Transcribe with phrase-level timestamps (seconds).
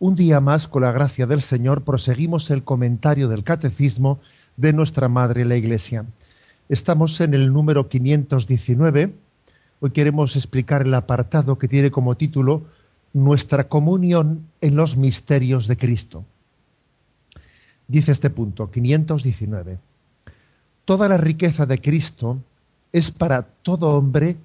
[0.00, 4.20] un día más, con la gracia del Señor, proseguimos el comentario del Catecismo
[4.56, 6.06] de nuestra Madre la Iglesia.
[6.68, 9.12] Estamos en el número 519.
[9.80, 12.62] Hoy queremos explicar el apartado que tiene como título
[13.12, 16.24] Nuestra comunión en los misterios de Cristo.
[17.88, 19.78] Dice este punto, 519.
[20.84, 22.38] Toda la riqueza de Cristo
[22.92, 24.36] es para todo hombre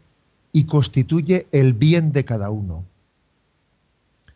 [0.51, 2.85] y constituye el bien de cada uno.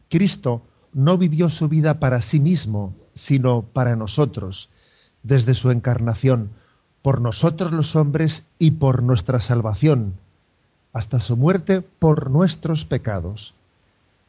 [0.09, 0.61] Cristo
[0.97, 4.69] no vivió su vida para sí mismo, sino para nosotros,
[5.21, 6.49] desde su encarnación,
[7.03, 10.15] por nosotros los hombres y por nuestra salvación,
[10.93, 13.53] hasta su muerte por nuestros pecados,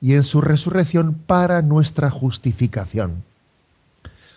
[0.03, 3.25] y en su resurrección para nuestra justificación.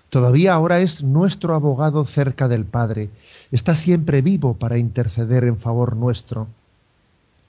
[0.09, 3.09] Todavía ahora es nuestro abogado cerca del Padre,
[3.51, 6.47] está siempre vivo para interceder en favor nuestro.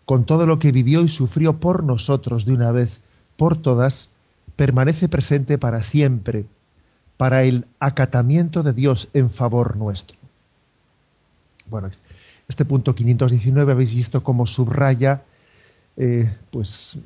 [0.07, 3.03] Con todo lo que vivió y sufrió por nosotros de una vez,
[3.37, 4.09] por todas,
[4.57, 6.47] permanece presente para siempre,
[7.17, 10.17] para el acatamiento de Dios en favor nuestro.
[11.67, 11.91] Bueno,
[12.49, 15.23] este punto 519 habéis visto cómo subraya
[15.97, 16.99] eh, pues,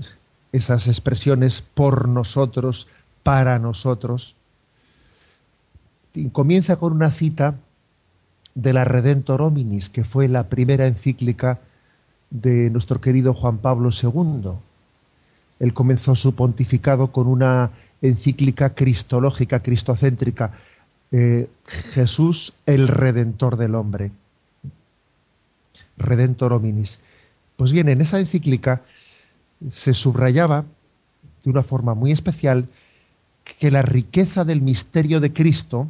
[0.53, 2.88] esas expresiones por nosotros,
[3.22, 4.36] para nosotros.
[6.14, 7.56] Y comienza con una cita
[8.55, 11.60] de la Redentor Hominis, que fue la primera encíclica
[12.31, 14.53] de nuestro querido Juan Pablo II.
[15.59, 17.71] Él comenzó su pontificado con una
[18.03, 20.53] encíclica cristológica, cristocéntrica,
[21.12, 24.11] eh, Jesús el Redentor del hombre.
[25.97, 26.99] Redentor hominis.
[27.56, 28.83] Pues bien, en esa encíclica
[29.71, 30.65] se subrayaba
[31.43, 32.69] de una forma muy especial
[33.59, 35.88] que la riqueza del misterio de Cristo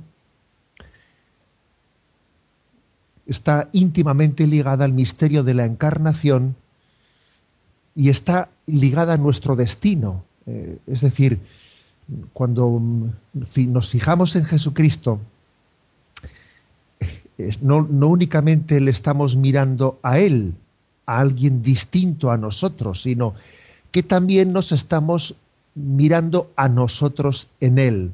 [3.27, 6.55] está íntimamente ligada al misterio de la encarnación
[7.95, 10.25] y está ligada a nuestro destino.
[10.47, 11.41] Eh, es decir,
[12.33, 13.11] cuando mm,
[13.69, 15.21] nos fijamos en Jesucristo,
[17.39, 20.55] eh, no, únicamente le estamos mirando a Él,
[21.07, 23.35] a alguien distinto a nosotros, sino
[23.91, 25.37] que también nos estamos
[25.75, 28.13] mirando a nosotros en Él.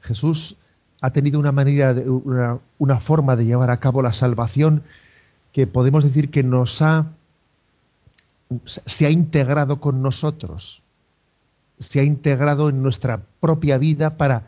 [0.00, 0.56] Jesús
[1.00, 4.82] ha tenido una manera, una, una forma de llevar a cabo la salvación
[5.52, 7.06] que podemos decir que nos ha
[8.64, 10.82] se ha integrado con nosotros,
[11.78, 14.46] se ha integrado en nuestra propia vida para,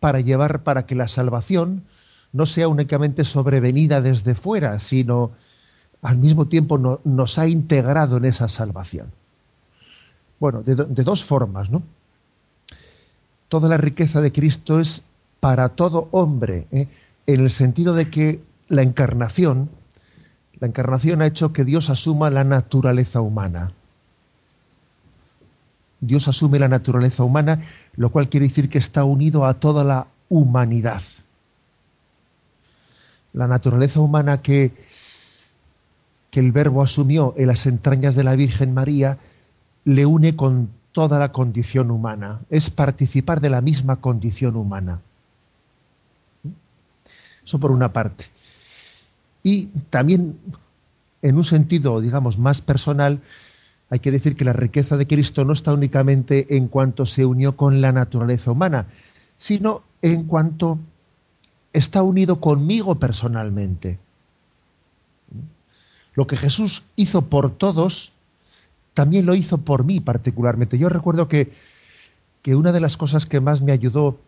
[0.00, 1.84] para llevar, para que la salvación
[2.32, 5.30] no sea únicamente sobrevenida desde fuera, sino
[6.02, 9.12] al mismo tiempo nos ha integrado en esa salvación.
[10.38, 11.82] Bueno, de, dos formas, ¿no?
[13.48, 15.02] Toda la riqueza de Cristo es
[15.40, 16.88] para todo hombre, ¿eh?
[17.26, 19.70] en el sentido de que la encarnación,
[20.64, 23.72] la encarnación ha hecho que Dios asuma la naturaleza humana.
[26.00, 27.62] Dios asume la naturaleza humana,
[27.96, 31.02] lo cual quiere decir que está unido a toda la humanidad.
[33.34, 34.72] La naturaleza humana que,
[36.30, 39.18] que el Verbo asumió en las entrañas de la Virgen María
[39.84, 42.40] le une con toda la condición humana.
[42.48, 45.02] Es participar de la misma condición humana.
[47.44, 48.32] Eso por una parte.
[49.44, 50.36] Y también,
[51.22, 53.20] en un sentido, digamos, más personal,
[53.90, 57.56] hay que decir que la riqueza de Cristo no está únicamente en cuanto se unió
[57.56, 58.86] con la naturaleza humana,
[59.36, 60.78] sino en cuanto
[61.74, 63.98] está unido conmigo personalmente.
[66.14, 68.12] Lo que Jesús hizo por todos,
[68.94, 70.78] también lo hizo por mí particularmente.
[70.78, 71.52] Yo recuerdo que,
[72.40, 74.18] que una de las cosas que más me ayudó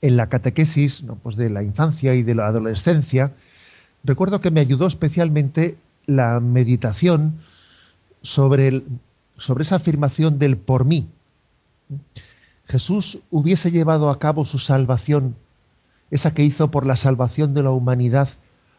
[0.00, 1.14] en la catequesis ¿no?
[1.14, 3.32] pues de la infancia y de la adolescencia
[4.04, 5.76] recuerdo que me ayudó especialmente
[6.06, 7.38] la meditación
[8.22, 8.82] sobre,
[9.36, 11.08] sobre esa afirmación del por mí.
[12.66, 15.34] Jesús hubiese llevado a cabo su salvación,
[16.10, 18.28] esa que hizo por la salvación de la humanidad,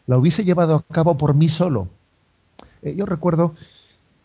[0.08, 1.88] la hubiese llevado a cabo por mí solo.
[2.82, 3.54] Eh, yo recuerdo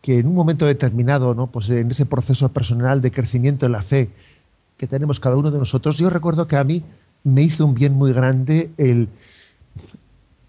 [0.02, 1.48] que en un momento determinado, ¿no?
[1.48, 4.10] pues en ese proceso personal de crecimiento en la fe
[4.76, 6.84] que tenemos cada uno de nosotros, yo recuerdo que a mí
[7.24, 9.08] me hizo un bien muy grande el,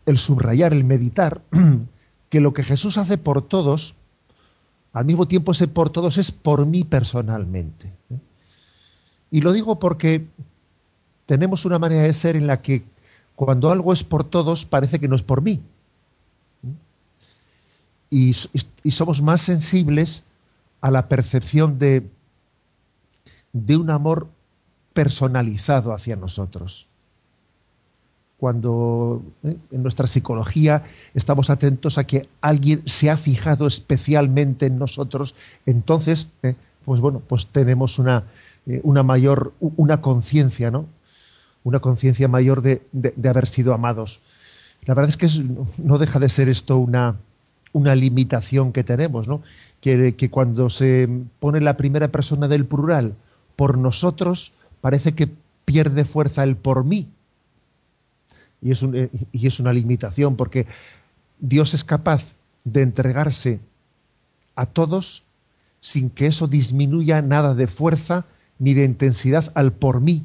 [0.07, 1.41] el subrayar, el meditar,
[2.29, 3.93] que lo que Jesús hace por todos,
[4.93, 7.93] al mismo tiempo ese por todos es por mí personalmente.
[8.09, 8.17] ¿eh?
[9.29, 10.25] Y lo digo porque
[11.25, 12.83] tenemos una manera de ser en la que
[13.35, 15.61] cuando algo es por todos parece que no es por mí.
[18.09, 20.23] Y, somos más sensibles
[20.79, 22.09] a la percepción de,
[23.51, 24.29] de un amor
[24.93, 26.87] personalizado hacia nosotros.
[28.37, 29.57] Cuando ¿eh?
[29.71, 30.83] en nuestra psicología
[31.15, 35.33] estamos atentos a que alguien se ha fijado especialmente en nosotros,
[35.65, 36.53] entonces, ¿eh?
[36.85, 38.25] pues bueno, pues tenemos una,
[38.67, 40.85] eh, una mayor, una conciencia, ¿no?
[41.63, 42.81] Una conciencia mayor de,
[43.27, 44.21] haber sido amados.
[44.85, 45.27] La verdad es que
[45.83, 47.15] no deja de ser esto una,
[47.73, 49.41] una limitación que tenemos, ¿no?
[49.81, 53.15] Que, que, cuando se pone la primera persona del plural
[53.55, 55.27] por nosotros, parece que
[55.65, 57.09] pierde fuerza el por mí.
[58.61, 60.65] Y es, eh, y es una limitación, porque
[61.39, 62.33] Dios es capaz
[62.63, 63.59] de entregarse
[64.55, 65.23] a todos
[65.79, 68.25] sin que eso disminuya nada de fuerza
[68.59, 70.23] ni de intensidad al por mí.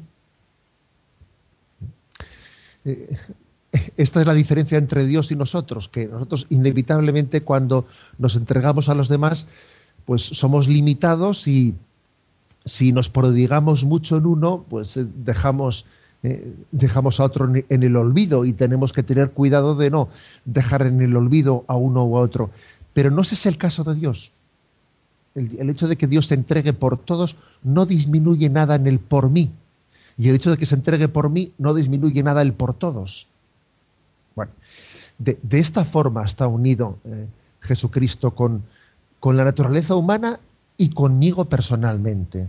[2.85, 3.15] Eh,
[3.97, 7.87] esta es la diferencia entre Dios y nosotros, que nosotros inevitablemente cuando
[8.17, 9.47] nos entregamos a los demás,
[10.05, 11.75] pues somos limitados y
[12.65, 15.85] si nos prodigamos mucho en uno, pues eh, dejamos,
[16.23, 20.09] eh, dejamos a otro en el olvido y tenemos que tener cuidado de no
[20.45, 22.49] dejar en el olvido a uno u a otro.
[22.93, 24.31] Pero no ese es el caso de Dios
[25.35, 29.29] el, hecho de que Dios se entregue por todos no disminuye nada en el por
[29.29, 29.51] mí.
[30.17, 33.27] Y el hecho de que se entregue por mí no disminuye nada el por todos.
[34.35, 34.51] Bueno,
[35.17, 37.27] de, esta forma está unido eh,
[37.61, 38.63] Jesucristo con,
[39.19, 40.39] con, la naturaleza humana
[40.77, 42.47] y conmigo personalmente.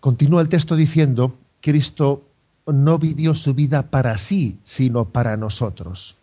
[0.00, 2.22] Continúa el texto diciendo, Cristo
[2.66, 6.16] no vivió su vida para sí, sino para nosotros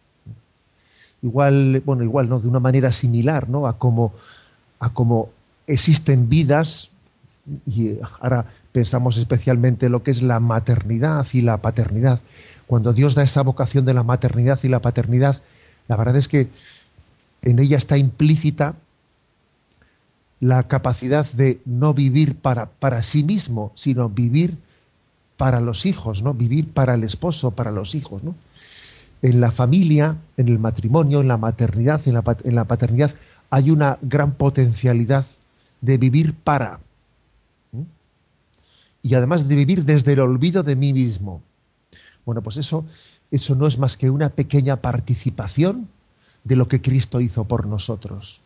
[1.22, 2.40] igual, bueno, igual, ¿no?
[2.40, 3.68] De una manera similar, ¿no?
[3.68, 4.14] A cómo,
[4.80, 5.30] a cómo
[5.66, 6.90] existen vidas,
[7.66, 12.20] y ahora pensamos especialmente en lo que es la maternidad y la paternidad.
[12.68, 15.42] Cuando Dios da esa vocación de la maternidad y la paternidad,
[15.88, 16.50] la verdad es que
[17.42, 18.76] en ella está implícita
[20.40, 24.58] la capacidad de no vivir para, para sí mismo, sino vivir
[25.36, 26.34] para los hijos, ¿no?
[26.34, 28.36] Vivir para el esposo, para los hijos, ¿no?
[29.22, 33.14] en la familia, en el matrimonio, en la maternidad, en la, paternidad,
[33.50, 35.26] hay una gran potencialidad
[35.82, 36.80] de vivir para.
[39.02, 41.42] Y además de vivir desde el olvido de mí mismo.
[42.26, 42.86] Bueno, pues eso,
[43.32, 45.88] eso no es más que una pequeña participación
[46.44, 48.42] de lo que Cristo hizo por nosotros.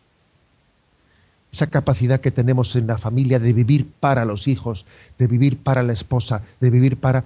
[1.52, 4.86] Esa capacidad que tenemos en la familia de vivir para los hijos,
[5.18, 7.24] de vivir para la esposa, de vivir para...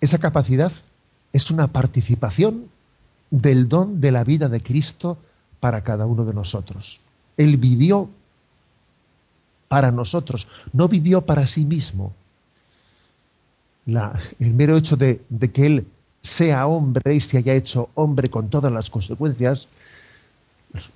[0.00, 0.72] Esa capacidad
[1.32, 2.66] es una participación
[3.30, 5.16] del don de la vida de Cristo
[5.60, 7.00] para cada uno de nosotros.
[7.36, 8.10] Él vivió
[9.68, 12.12] para nosotros, no vivió para sí mismo.
[13.86, 15.20] el mero hecho de,
[15.52, 15.86] que Él
[16.20, 19.68] sea hombre y se haya hecho hombre con todas las consecuencias,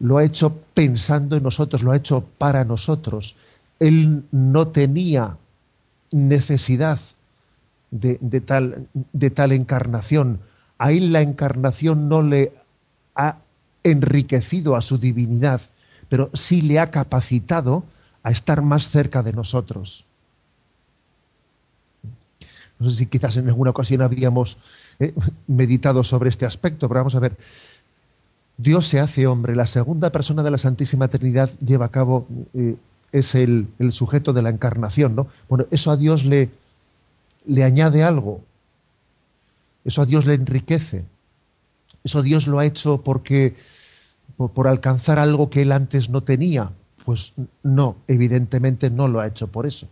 [0.00, 3.34] lo ha hecho pensando en nosotros, lo ha hecho para nosotros.
[3.80, 5.36] Él no tenía
[6.10, 7.00] necesidad
[7.90, 10.40] de, tal, encarnación.
[10.78, 12.52] A él la encarnación no le
[13.14, 13.38] ha
[13.82, 15.60] enriquecido a su divinidad,
[16.08, 17.84] pero sí le ha capacitado
[18.22, 20.04] a estar más cerca de nosotros.
[22.78, 24.58] No sé si quizás en alguna ocasión habíamos
[24.98, 25.14] eh,
[25.46, 27.36] meditado sobre este aspecto, pero vamos a ver.
[28.56, 32.76] Dios se hace hombre, la segunda persona de la Santísima Trinidad lleva a cabo, eh,
[33.12, 35.26] es el, el, sujeto de la encarnación, ¿no?
[35.48, 36.50] Bueno, eso a Dios le,
[37.46, 38.42] le añade algo.
[39.84, 41.04] Eso a Dios le enriquece.
[42.02, 43.56] Eso Dios lo ha hecho porque
[44.36, 46.70] por, alcanzar algo que él antes no tenía.
[47.04, 49.88] Pues no, evidentemente no lo ha hecho por eso.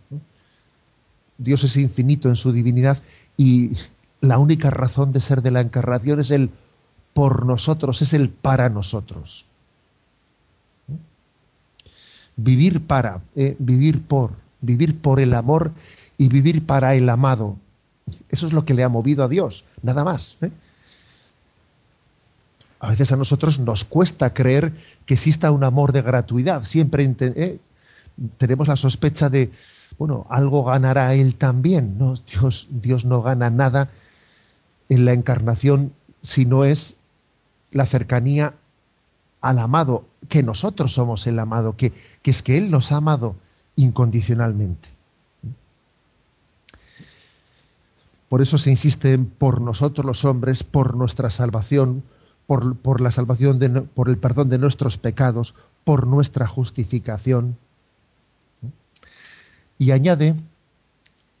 [1.37, 2.99] Dios es infinito en su divinidad
[3.37, 3.71] y
[4.21, 6.49] la única razón de ser de la encarnación es el
[7.13, 9.45] por nosotros, es el para nosotros.
[12.35, 15.71] Vivir para, eh, vivir por, vivir por el amor
[16.17, 17.57] y vivir para el amado.
[18.29, 20.37] Eso es lo que le ha movido a Dios, nada más.
[20.41, 20.51] ¿eh?
[22.79, 24.73] A veces a nosotros nos cuesta creer
[25.05, 26.65] que exista un amor de gratuidad.
[26.65, 27.59] Siempre ¿eh?
[28.37, 29.51] tenemos la sospecha de,
[29.97, 31.97] bueno, algo ganará él también.
[31.97, 33.89] No, Dios, Dios no gana nada
[34.89, 36.95] en la encarnación si no es
[37.73, 38.53] la cercanía
[39.41, 43.35] al amado, que nosotros somos el amado, que, que es que Él nos ha amado
[43.75, 44.89] incondicionalmente.
[48.29, 52.03] Por eso se insiste en por nosotros los hombres, por nuestra salvación,
[52.47, 57.57] por, la salvación, de, por el perdón de nuestros pecados, por nuestra justificación.
[59.77, 60.35] Y añade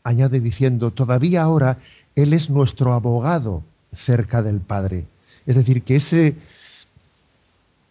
[0.03, 1.77] añade diciendo, todavía ahora
[2.15, 3.63] Él es nuestro abogado
[3.93, 5.05] cerca del Padre.
[5.45, 6.01] Es decir, que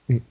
[0.09, 0.23] eh,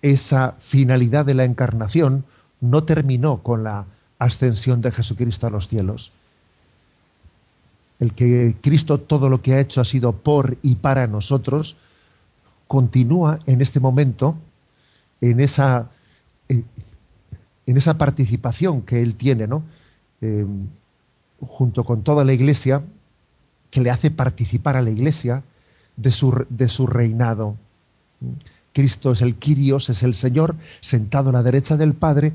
[0.00, 2.24] esa finalidad de la encarnación
[2.60, 3.86] no terminó con la
[4.18, 6.12] ascensión de Jesucristo a los cielos.
[7.98, 11.76] El que Cristo todo lo que ha hecho ha sido por y para nosotros,
[12.66, 14.36] continúa en este momento
[15.20, 15.88] en esa,
[16.48, 16.66] en,
[17.66, 19.62] esa participación que Él tiene, ¿no?
[20.20, 20.46] Eh,
[21.40, 22.82] junto con toda la Iglesia,
[23.70, 25.42] que le hace participar a la Iglesia
[25.96, 27.56] de su, de su reinado.
[28.72, 32.32] Cristo es el Kyrios, es el Señor, sentado a la derecha del Padre,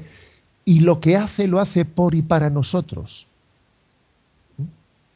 [0.65, 3.27] y lo que hace lo hace por y para nosotros.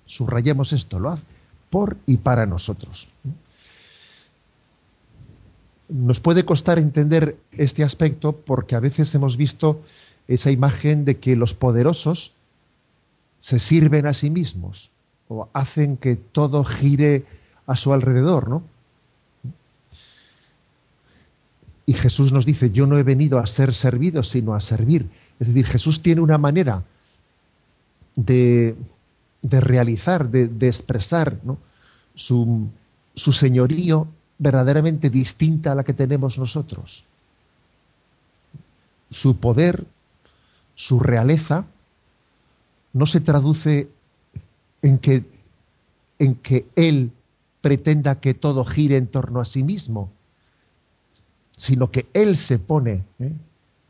[0.06, 1.26] Subrayemos esto, lo hace
[1.72, 3.08] por y para nosotros.
[5.90, 9.82] Nos puede costar entender este aspecto porque a veces hemos visto
[10.28, 12.34] esa imagen de que los poderosos
[13.40, 14.92] se sirven a sí mismos
[15.28, 17.26] o hacen que todo gire
[17.68, 18.64] a su alrededor, ¿no?
[21.86, 25.10] Y Jesús nos dice, yo no he venido a ser servido, sino a servir.
[25.40, 26.84] Es decir, Jesús tiene una manera
[28.16, 28.76] de,
[29.42, 31.38] realizar, de, expresar
[32.16, 32.70] su,
[33.16, 37.04] su señorío verdaderamente distinta a la que tenemos nosotros.
[39.10, 39.86] Su poder,
[40.76, 41.66] su realeza,
[42.94, 43.90] no se traduce
[44.82, 45.26] en que,
[46.20, 47.12] en que Él
[47.62, 50.12] pretenda que todo gire en torno a sí mismo,
[51.56, 53.34] sino que Él se pone ¿eh?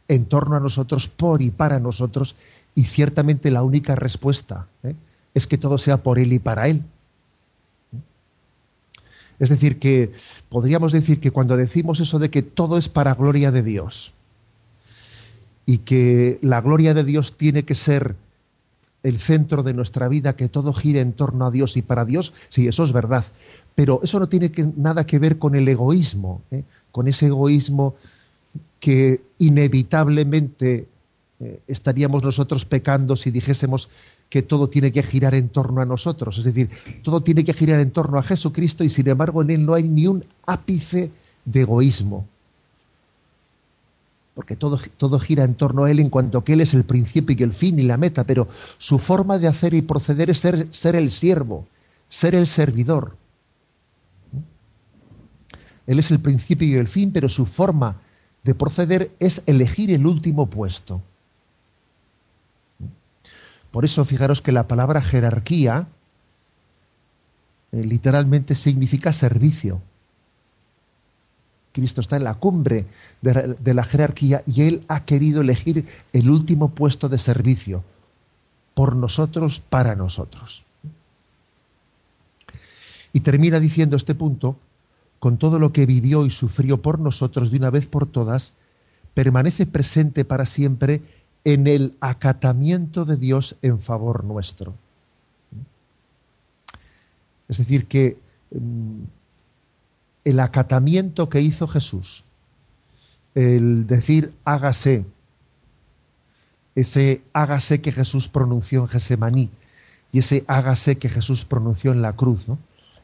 [0.07, 2.35] en torno a nosotros, por y para nosotros,
[2.75, 4.95] y ciertamente la única respuesta ¿eh?
[5.33, 6.83] es que todo sea por Él y para Él.
[9.39, 10.11] Es decir, que
[10.49, 14.13] podríamos decir que cuando decimos eso de que todo es para gloria de Dios
[15.65, 18.15] y que la gloria de Dios tiene que ser
[19.03, 22.33] el centro de nuestra vida, que todo gire en torno a Dios y para Dios,
[22.49, 23.25] sí, eso es verdad.
[23.75, 26.63] Pero eso no tiene nada que ver con el egoísmo, ¿eh?
[26.91, 27.95] con ese egoísmo
[28.79, 30.87] que inevitablemente
[31.39, 33.89] eh, estaríamos nosotros pecando si dijésemos
[34.29, 36.37] que todo tiene que girar en torno a nosotros.
[36.37, 36.69] Es decir,
[37.03, 39.83] todo tiene que girar en torno a Jesucristo y sin embargo en Él no hay
[39.83, 41.11] ni un ápice
[41.45, 42.25] de egoísmo
[44.33, 47.35] porque todo, todo, gira en torno a Él en cuanto que Él es el principio
[47.37, 48.47] y el fin y la meta, pero
[48.77, 51.67] su forma de hacer y proceder es ser, ser el siervo,
[52.09, 53.15] ser el servidor.
[55.87, 57.97] Él es el principio y el fin, pero su forma
[58.43, 61.01] de proceder es elegir el último puesto.
[63.71, 65.87] Por eso fijaros que la palabra jerarquía
[67.71, 69.81] eh, literalmente significa servicio.
[71.71, 72.85] Cristo está en la cumbre
[73.21, 77.83] de, la jerarquía y Él ha querido elegir el último puesto de servicio
[78.73, 80.65] por nosotros, para nosotros.
[83.13, 84.57] Y termina diciendo este punto,
[85.21, 88.53] con todo lo que vivió y sufrió por nosotros de una vez por todas,
[89.13, 91.03] permanece presente para siempre
[91.43, 94.73] en el acatamiento de Dios en favor nuestro.
[97.47, 98.17] Es decir, que
[98.49, 99.03] mm,
[100.25, 102.23] el acatamiento que hizo Jesús,
[103.35, 105.05] el decir hágase,
[106.73, 109.51] ese hágase que Jesús pronunció en Gesemaní
[110.11, 112.47] y ese hágase que Jesús pronunció en la cruz,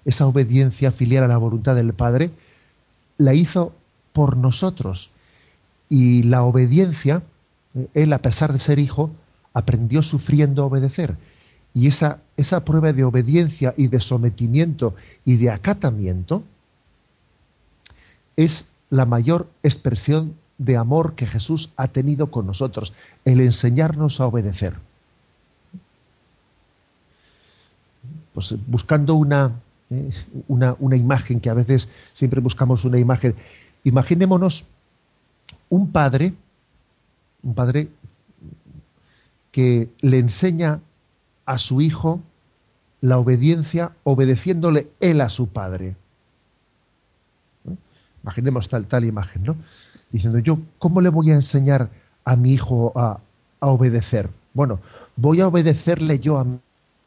[0.07, 2.31] esa obediencia filial a la voluntad del Padre,
[3.17, 3.73] la hizo
[4.13, 5.11] por nosotros.
[5.89, 7.21] Y la obediencia,
[7.75, 9.11] eh, él a pesar de ser hijo,
[9.53, 11.17] aprendió sufriendo a obedecer.
[11.73, 14.95] Y esa, esa prueba de obediencia y de sometimiento
[15.25, 16.41] y de acatamiento,
[18.37, 22.93] es la mayor expresión de amor que Jesús ha tenido con nosotros,
[23.25, 24.75] el enseñarnos a obedecer.
[28.33, 29.51] Pues buscando una,
[29.89, 30.11] eh,
[30.47, 33.35] una, una, imagen, que a veces siempre buscamos una imagen,
[33.83, 34.65] imaginémonos
[35.69, 36.33] un padre,
[37.43, 37.89] un padre
[39.51, 40.81] que le enseña
[41.45, 42.21] a su hijo
[43.01, 45.95] la obediencia obedeciéndole él a su padre.
[48.23, 49.55] Imaginemos tal, tal imagen, ¿no?
[50.11, 51.89] Diciendo, yo, ¿cómo le voy a enseñar
[52.25, 53.19] a mi hijo a,
[53.59, 54.29] obedecer?
[54.53, 54.79] Bueno,
[55.15, 56.59] voy a obedecerle yo a mi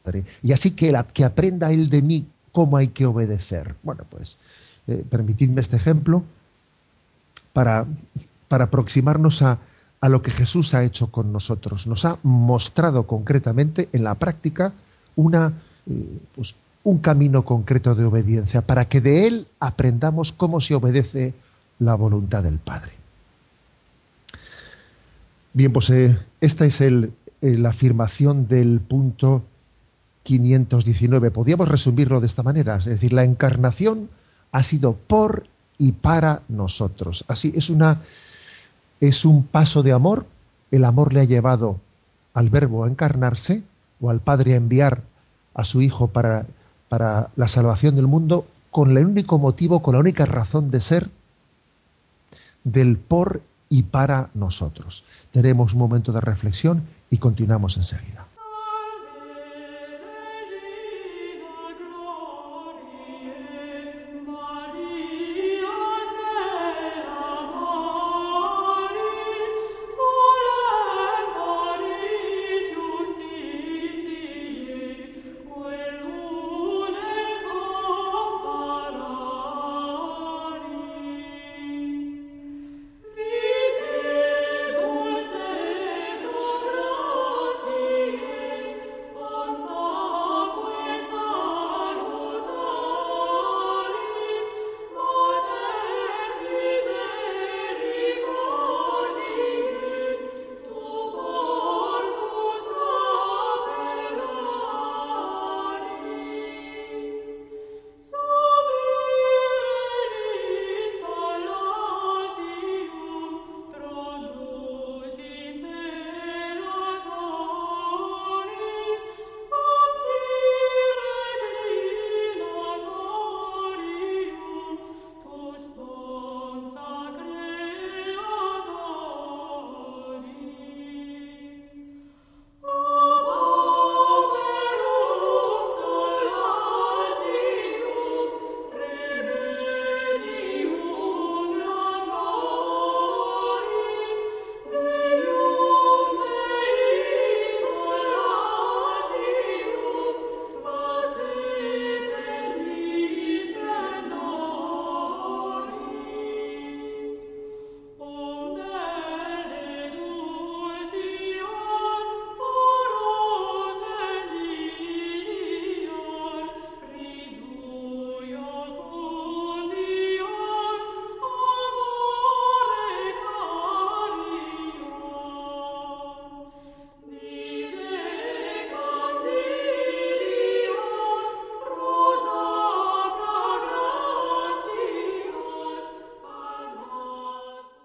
[0.03, 0.25] padre.
[0.41, 3.75] Y así que, que aprenda él de mí cómo hay que obedecer.
[3.83, 4.37] Bueno, pues
[4.87, 6.23] eh, permitidme este ejemplo
[7.53, 7.85] para,
[8.47, 9.59] para aproximarnos a,
[10.01, 11.87] a lo que Jesús ha hecho con nosotros.
[11.87, 14.73] Nos ha mostrado concretamente en la práctica
[15.15, 15.53] una,
[15.87, 21.33] eh, pues, un camino concreto de obediencia, para que de él aprendamos cómo se obedece
[21.77, 22.91] la voluntad del Padre.
[25.53, 29.43] Bien, pues eh, esta es el, la afirmación del punto
[30.23, 31.31] 519.
[31.31, 34.09] Podríamos resumirlo de esta manera, es decir, la encarnación
[34.51, 35.47] ha sido por
[35.77, 37.25] y para nosotros.
[37.27, 38.01] Así es una
[38.99, 40.27] es un paso de amor.
[40.69, 41.79] El amor le ha llevado
[42.33, 43.63] al verbo a encarnarse
[43.99, 45.01] o al Padre a enviar
[45.53, 46.45] a su Hijo para,
[46.87, 51.09] para la salvación del mundo con el único motivo, con la única razón de ser
[52.63, 55.03] del por y para nosotros.
[55.31, 58.27] Tenemos un momento de reflexión y continuamos enseguida.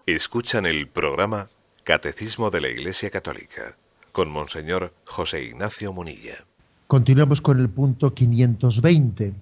[0.06, 1.48] Escuchan el programa
[1.82, 3.76] Catecismo de la Iglesia Católica
[4.12, 6.44] con Monseñor José Ignacio Munilla.
[6.86, 9.34] Continuamos con el punto 520.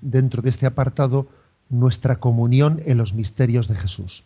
[0.00, 1.28] dentro de este apartado,
[1.68, 4.24] nuestra comunión en los misterios de Jesús.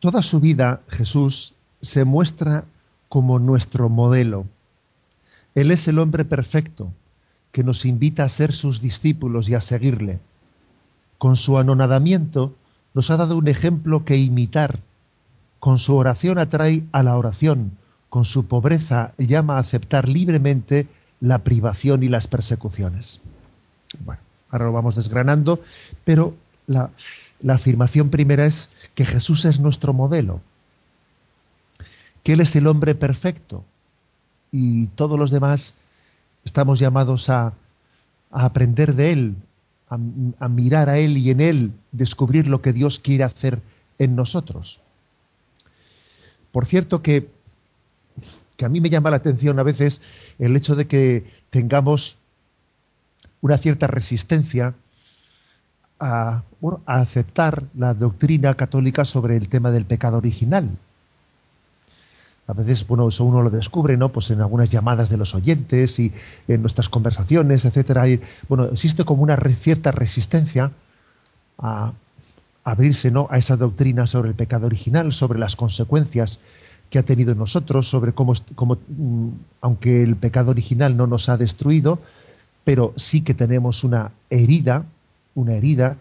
[0.00, 2.64] Toda su vida, Jesús se muestra
[3.08, 4.46] como nuestro modelo.
[5.54, 6.92] Él es el hombre perfecto
[7.52, 10.18] que nos invita a ser sus discípulos y a seguirle.
[11.18, 12.56] Con su anonadamiento,
[12.94, 14.78] nos ha dado un ejemplo que imitar.
[15.58, 17.72] Con su oración atrae a la oración,
[18.08, 20.86] con su pobreza llama a aceptar libremente
[21.20, 23.20] la privación y las persecuciones.
[24.04, 25.60] Bueno, ahora lo vamos desgranando,
[26.04, 26.34] pero
[26.66, 26.90] la,
[27.48, 30.40] afirmación primera es que Jesús es nuestro modelo,
[32.22, 33.64] que Él es el hombre perfecto
[34.52, 35.74] y todos los demás
[36.44, 37.52] estamos llamados a
[38.30, 39.36] aprender de Él,
[39.94, 43.62] a, mirar a Él y en Él descubrir lo que Dios quiere hacer
[43.98, 44.80] en nosotros.
[46.52, 47.30] Por cierto que,
[48.56, 50.00] que a mí me llama la atención a veces
[50.38, 52.18] el hecho de que tengamos
[53.40, 54.74] una cierta resistencia
[55.98, 56.42] a,
[56.86, 60.70] a, aceptar la doctrina católica sobre el tema del pecado original
[62.46, 64.10] a veces, bueno, eso uno lo descubre, ¿no?
[64.10, 66.12] Pues en algunas llamadas de los oyentes y
[66.46, 68.06] en nuestras conversaciones, etcétera.
[68.08, 70.70] Y, bueno, existe como una cierta resistencia
[71.58, 71.92] a,
[72.62, 73.28] abrirse, ¿no?
[73.30, 76.38] A esa doctrina sobre el pecado original, sobre las consecuencias
[76.90, 79.28] que ha tenido en nosotros, sobre cómo, cómo mm,
[79.62, 81.98] aunque el pecado original no nos ha destruido,
[82.62, 84.84] pero sí que tenemos una herida,
[85.34, 85.96] una herida,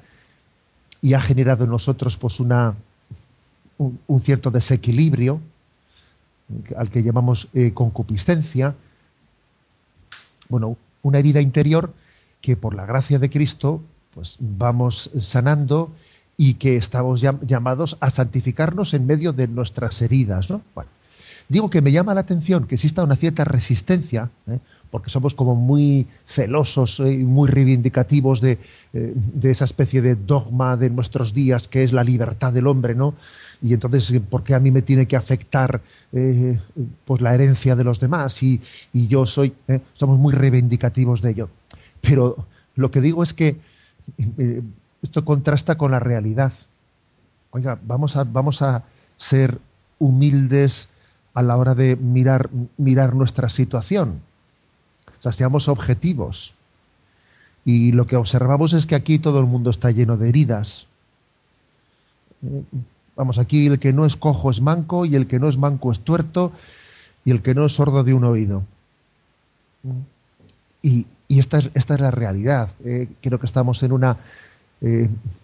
[1.02, 2.76] y ha generado en nosotros, pues, una,
[3.78, 5.42] un cierto desequilibrio
[6.76, 8.76] al que llamamos eh, concupiscencia,
[10.50, 11.94] bueno, una herida interior
[12.42, 13.82] que por la gracia de Cristo
[14.14, 15.92] pues vamos sanando
[16.38, 20.62] y que estamos llamados a santificarnos en medio de nuestras heridas, ¿no?
[21.50, 24.60] digo que me llama la atención que exista una cierta resistencia ¿eh?
[24.94, 28.60] Porque somos como muy celosos y muy reivindicativos de,
[28.94, 33.16] de, esa especie de dogma de nuestros días que es la libertad del hombre, ¿no?
[33.64, 35.82] Y entonces, ¿por qué a mí me tiene que afectar
[37.06, 38.44] pues la herencia de los demás?
[38.44, 38.62] Y,
[38.94, 39.56] yo soy,
[39.96, 41.50] somos muy reivindicativos de ello.
[42.00, 43.58] Pero lo que digo es que
[45.02, 46.54] esto contrasta con la realidad.
[47.50, 48.16] Oiga, vamos
[48.62, 48.84] a,
[49.18, 49.58] ser
[49.98, 50.90] humildes
[51.34, 54.22] a la hora de mirar nuestra situación.
[55.24, 56.54] Sea, seamos objetivos.
[57.64, 60.88] Y lo que observamos es que aquí todo el mundo está lleno de heridas.
[62.46, 62.64] Eh,
[63.16, 65.94] vamos, aquí el que no es cojo es manco y el que no es manco
[65.94, 66.52] es tuerto
[67.24, 68.66] y el que no es sordo de un oído.
[70.82, 72.70] Y, esta, es, esta es la realidad.
[72.84, 74.18] Eh, creo que estamos en una
[74.82, 75.43] eh, y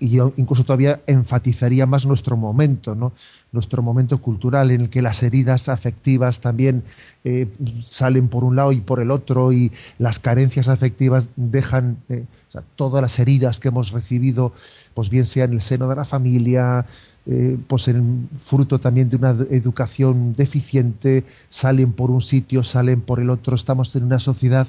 [0.00, 3.12] yo incluso todavía enfatizaría más nuestro momento, ¿no?
[3.52, 6.82] nuestro momento cultural en el que las heridas afectivas también
[7.24, 7.48] eh,
[7.80, 12.26] salen por un lado y por el otro y las carencias afectivas dejan eh,
[12.76, 14.52] todas las heridas que hemos recibido,
[14.92, 16.84] pues bien sea en el seno de la familia,
[17.68, 23.30] pues en fruto también de una educación deficiente, salen por un sitio, salen por el
[23.30, 24.66] otro, estamos en una sociedad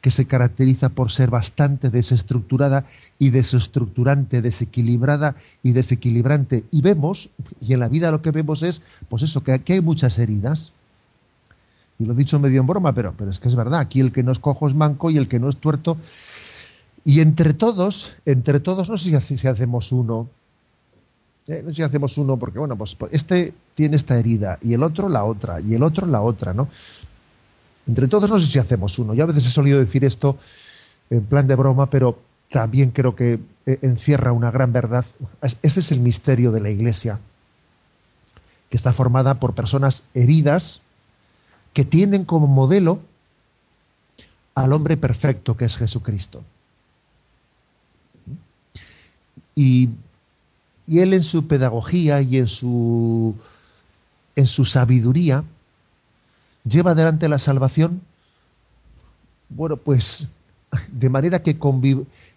[0.00, 2.86] que se caracteriza por ser bastante desestructurada
[3.18, 6.64] y desestructurante, desequilibrada y desequilibrante.
[6.70, 7.28] Y vemos,
[7.60, 10.72] y en la vida lo que vemos es, pues eso, que aquí hay muchas heridas.
[11.98, 14.10] Y lo he dicho medio en broma, pero, pero es que es verdad, aquí el
[14.10, 15.98] que no es cojo es manco y el que no es tuerto.
[17.04, 20.28] Y entre todos, entre todos, no sé si, hacemos uno,
[21.46, 21.62] ¿eh?
[21.62, 24.82] no sé si hacemos uno, porque bueno, pues, pues este tiene esta herida y el
[24.82, 26.68] otro la otra y el otro la otra, ¿no?
[27.90, 29.14] Entre todos no sé si hacemos uno.
[29.14, 30.38] Yo a veces he solido decir esto
[31.10, 35.04] en plan de broma, pero también creo que eh, encierra una gran verdad.
[35.42, 37.18] Ese es el misterio de la Iglesia,
[38.68, 40.82] que está formada por personas heridas
[41.72, 43.00] que tienen como modelo
[44.54, 46.44] al hombre perfecto que es Jesucristo.
[49.56, 49.88] Y,
[50.86, 53.34] y él en su pedagogía y en su,
[54.36, 55.42] en su sabiduría,
[56.64, 58.02] lleva adelante la salvación?
[59.48, 60.26] Bueno, pues
[60.92, 61.58] de manera que,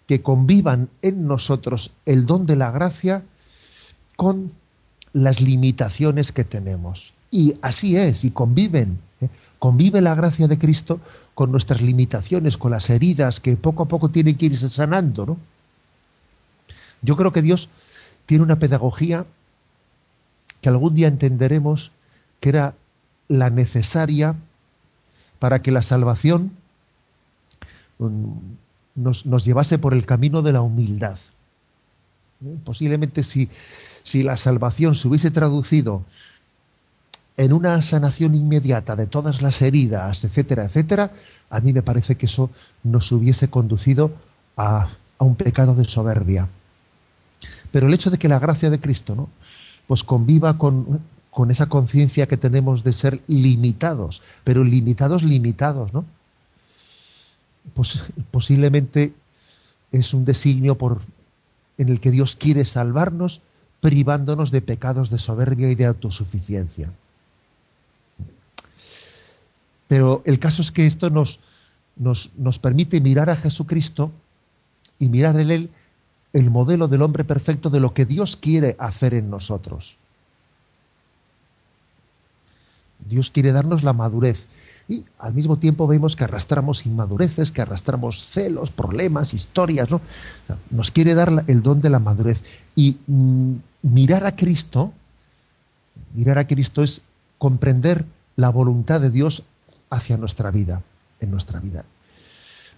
[0.06, 3.22] que convivan en nosotros el don de la gracia
[4.16, 4.50] con
[5.12, 7.12] las limitaciones que tenemos.
[7.30, 8.98] Y así es, y conviven.
[9.20, 9.28] ¿eh?
[9.58, 11.00] Convive la gracia de Cristo
[11.34, 15.26] con nuestras limitaciones, con las heridas que poco a poco tienen que irse sanando.
[15.26, 15.38] ¿no?
[17.02, 17.68] Yo creo que Dios
[18.26, 19.26] tiene una pedagogía
[20.60, 21.92] que algún día entenderemos
[22.40, 22.74] que era
[23.28, 24.34] la necesaria
[25.38, 26.52] para que la salvación
[27.98, 28.32] mm,
[28.94, 31.18] nos, llevase por el camino de la humildad.
[32.44, 32.56] ¿Eh?
[32.64, 33.48] Posiblemente si,
[34.02, 36.02] si la salvación se hubiese traducido
[37.36, 41.12] en una sanación inmediata de todas las heridas, etcétera, etcétera,
[41.50, 42.50] a mí me parece que eso
[42.84, 44.12] nos hubiese conducido
[44.56, 46.48] a, a, un pecado de soberbia.
[47.72, 49.28] Pero el hecho de que la gracia de Cristo, ¿no?
[49.86, 51.00] pues conviva con,
[51.34, 56.04] con esa conciencia que tenemos de ser limitados, pero limitados, limitados, ¿no?
[57.74, 57.98] Pues
[58.30, 59.12] posiblemente
[59.90, 61.00] es un designio por,
[61.76, 63.40] en el que Dios quiere salvarnos
[63.80, 66.92] privándonos de pecados de soberbia y de autosuficiencia.
[69.88, 71.40] Pero el caso es que esto nos,
[71.96, 74.12] nos, nos permite mirar a Jesucristo
[75.00, 75.70] y mirar en Él
[76.32, 79.96] el modelo del hombre perfecto de lo que Dios quiere hacer en nosotros.
[83.08, 84.46] Dios quiere darnos la madurez.
[84.88, 90.00] Y al mismo tiempo vemos que arrastramos inmadureces, que arrastramos celos, problemas, historias, ¿no?
[90.70, 92.42] nos quiere dar el don de la madurez.
[92.76, 94.92] Y mm, mirar a Cristo,
[96.14, 97.00] mirar a Cristo es
[97.38, 98.04] comprender
[98.36, 99.44] la voluntad de Dios
[99.88, 100.82] hacia nuestra vida,
[101.20, 101.84] en nuestra vida.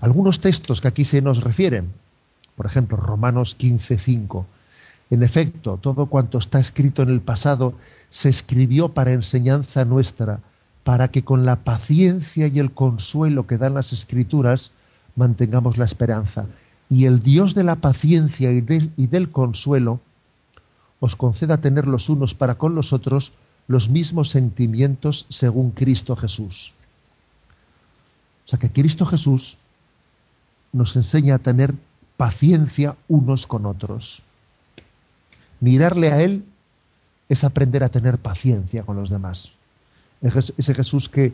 [0.00, 1.92] Algunos textos que aquí se nos refieren,
[2.54, 4.46] por ejemplo, Romanos 15, 5,
[5.10, 7.74] en efecto, todo cuanto está escrito en el pasado
[8.10, 10.40] se escribió para enseñanza nuestra,
[10.84, 14.72] para que con la paciencia y el consuelo que dan las escrituras
[15.16, 16.46] mantengamos la esperanza.
[16.88, 20.00] Y el Dios de la paciencia y del, y del consuelo
[21.00, 23.32] os conceda tener los unos para con los otros
[23.68, 26.72] los mismos sentimientos según Cristo Jesús.
[28.46, 29.58] O sea que Cristo Jesús
[30.72, 31.74] nos enseña a tener
[32.16, 34.22] paciencia unos con otros.
[35.60, 36.44] Mirarle a Él
[37.28, 39.52] es aprender a tener paciencia con los demás.
[40.22, 41.32] Ese Jesús que,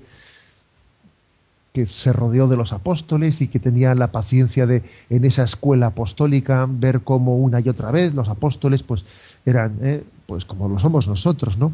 [1.72, 5.86] que se rodeó de los apóstoles y que tenía la paciencia de en esa escuela
[5.86, 9.04] apostólica ver cómo una y otra vez los apóstoles pues
[9.46, 11.72] eran eh, pues como lo somos nosotros, ¿no?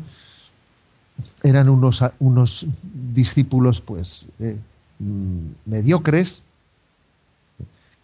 [1.43, 2.67] Eran unos, unos
[3.13, 4.57] discípulos pues eh,
[5.01, 6.43] mm, mediocres,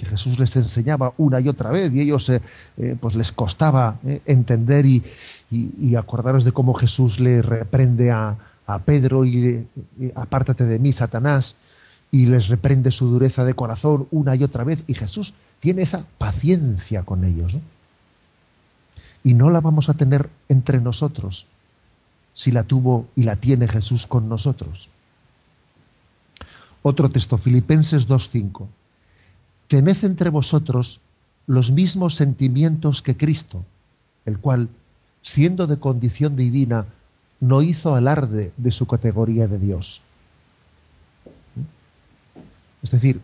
[0.04, 2.40] que Jesús les enseñaba una y otra vez y ellos eh,
[2.76, 5.02] eh, pues les costaba eh, entender y,
[5.96, 8.36] acordaros de cómo Jesús le reprende a,
[8.84, 9.66] Pedro y,
[10.14, 11.54] apártate de mí, Satanás,
[12.10, 16.06] y les reprende su dureza de corazón una y otra vez y Jesús tiene esa
[16.18, 17.56] paciencia con ellos.
[19.22, 21.46] Y no la vamos a tener entre nosotros
[22.32, 24.88] si la tuvo y la tiene Jesús con nosotros.
[26.82, 28.66] Otro texto, Filipenses 2.5
[29.74, 31.00] tened entre vosotros
[31.48, 33.64] los mismos sentimientos que Cristo,
[34.24, 34.68] el cual,
[35.20, 36.86] siendo de condición divina,
[37.40, 40.00] no hizo alarde de su categoría de Dios.
[42.84, 43.20] Es decir,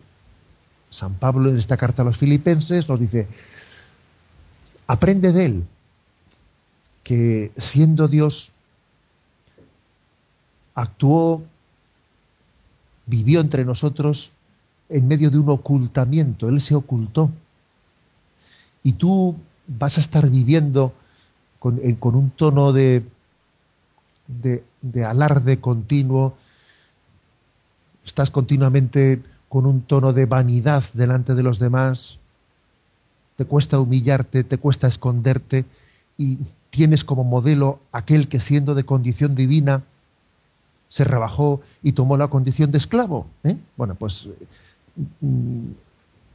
[0.89, 3.29] San Pablo en esta carta a los filipenses nos dice,
[4.87, 5.63] aprende de él,
[7.01, 8.51] que siendo Dios,
[10.75, 11.43] actuó,
[13.05, 14.31] vivió entre nosotros
[14.91, 17.31] en medio de un ocultamiento, Él se ocultó.
[18.83, 19.35] Y tú
[19.67, 20.93] vas a estar viviendo
[21.59, 21.79] con,
[22.15, 23.03] un tono de,
[24.27, 26.35] de, alarde continuo,
[28.03, 32.19] estás continuamente con un tono de vanidad delante de los demás,
[33.35, 35.65] te cuesta humillarte, te cuesta esconderte
[36.17, 39.83] y tienes como modelo aquel que siendo de condición divina
[40.89, 43.27] se rebajó y tomó la condición de esclavo.
[43.43, 43.55] ¿eh?
[43.77, 44.27] Bueno, pues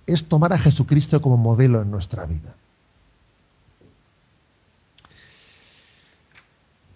[0.07, 2.55] es tomar a Jesucristo como modelo en nuestra vida.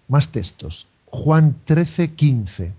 [0.07, 0.87] Más textos.
[1.07, 2.73] Juan 13, 15.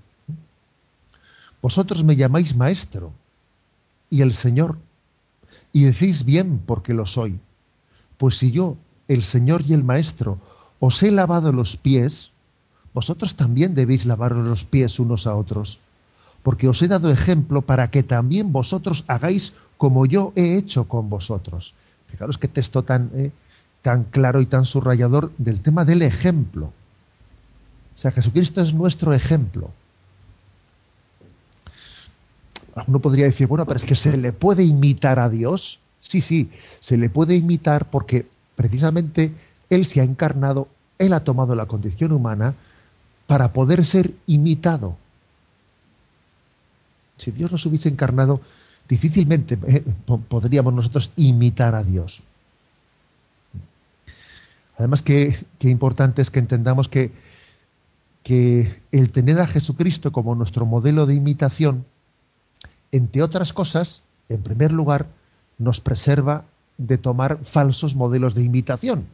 [1.60, 3.12] Vosotros me llamáis maestro
[4.10, 4.76] y el Señor,
[5.72, 7.40] y decís bien porque lo soy.
[8.18, 8.76] Pues si yo,
[9.08, 10.38] el Señor y el Maestro,
[10.80, 12.30] os he lavado los pies,
[12.92, 15.78] vosotros también debéis lavaros los pies unos a otros
[16.42, 21.08] porque os he dado ejemplo para que también vosotros hagáis como yo he hecho con
[21.08, 21.74] vosotros.
[22.08, 23.30] Fijaros qué texto tan, eh,
[23.80, 26.72] tan claro y tan subrayador del tema del ejemplo.
[27.94, 29.70] O sea, Jesucristo es nuestro ejemplo.
[32.86, 35.78] Uno podría decir, bueno, pero es que se le puede imitar a Dios.
[36.00, 36.50] Sí, sí,
[36.80, 38.26] se le puede imitar porque
[38.56, 39.32] precisamente
[39.70, 42.54] Él se ha encarnado, Él ha tomado la condición humana
[43.26, 44.96] para poder ser imitado.
[47.22, 48.40] Si Dios nos hubiese encarnado,
[48.88, 49.84] difícilmente eh,
[50.28, 52.20] podríamos nosotros imitar a Dios.
[54.76, 57.12] Además, qué, importante es que entendamos que,
[58.24, 61.84] que el tener a Jesucristo como nuestro modelo de imitación,
[62.90, 65.06] entre otras cosas, en primer lugar,
[65.58, 66.44] nos preserva
[66.76, 69.06] de tomar falsos modelos de imitación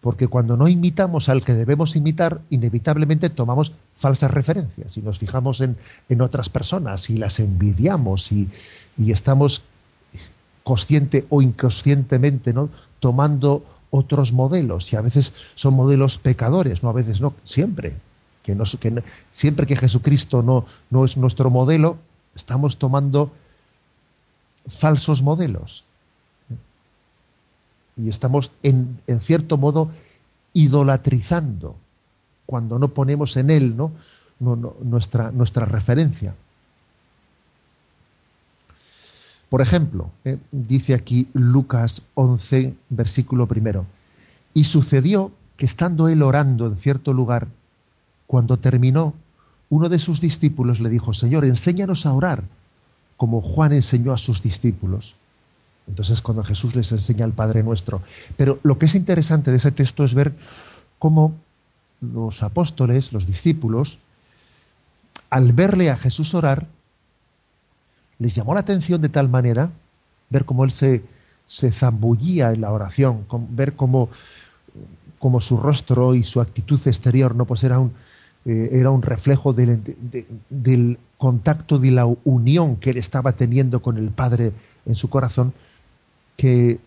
[0.00, 5.60] porque cuando no imitamos al que debemos imitar, inevitablemente tomamos falsas referencias y nos fijamos
[5.60, 5.76] en,
[6.20, 8.48] otras personas y las envidiamos y,
[8.98, 9.62] estamos
[10.62, 12.68] consciente o inconscientemente ¿no?
[12.98, 17.96] tomando otros modelos y a veces son modelos pecadores, no a veces no, siempre.
[18.42, 21.98] Que, no, que siempre que Jesucristo no, no es nuestro modelo,
[22.34, 23.30] estamos tomando
[24.66, 25.84] falsos modelos
[28.00, 29.90] y estamos en, cierto modo
[30.52, 31.76] idolatrizando
[32.46, 33.92] cuando no ponemos en él ¿no?
[34.40, 36.34] nuestra, nuestra referencia.
[39.48, 43.84] Por ejemplo, eh, dice aquí Lucas 11, versículo primero,
[44.54, 47.48] y sucedió que estando él orando en cierto lugar,
[48.26, 49.12] cuando terminó,
[49.68, 52.44] uno de sus discípulos le dijo, Señor, enséñanos a orar,
[53.16, 55.16] como Juan enseñó a sus discípulos.
[55.90, 58.00] Entonces cuando Jesús les enseña al Padre Nuestro.
[58.36, 60.32] Pero lo que es interesante de ese texto es ver
[60.98, 61.34] cómo
[62.00, 63.98] los apóstoles, los discípulos,
[65.28, 66.66] al verle a Jesús orar,
[68.18, 69.70] les llamó la atención de tal manera,
[70.30, 71.02] ver cómo él se,
[71.46, 74.10] se zambullía en la oración, ver cómo,
[75.40, 77.92] su rostro y su actitud exterior no pues era un,
[78.44, 79.82] eh, era un reflejo del,
[80.48, 84.52] del contacto, de la unión que él estaba teniendo con el Padre
[84.86, 85.52] en su corazón,
[86.40, 86.80] que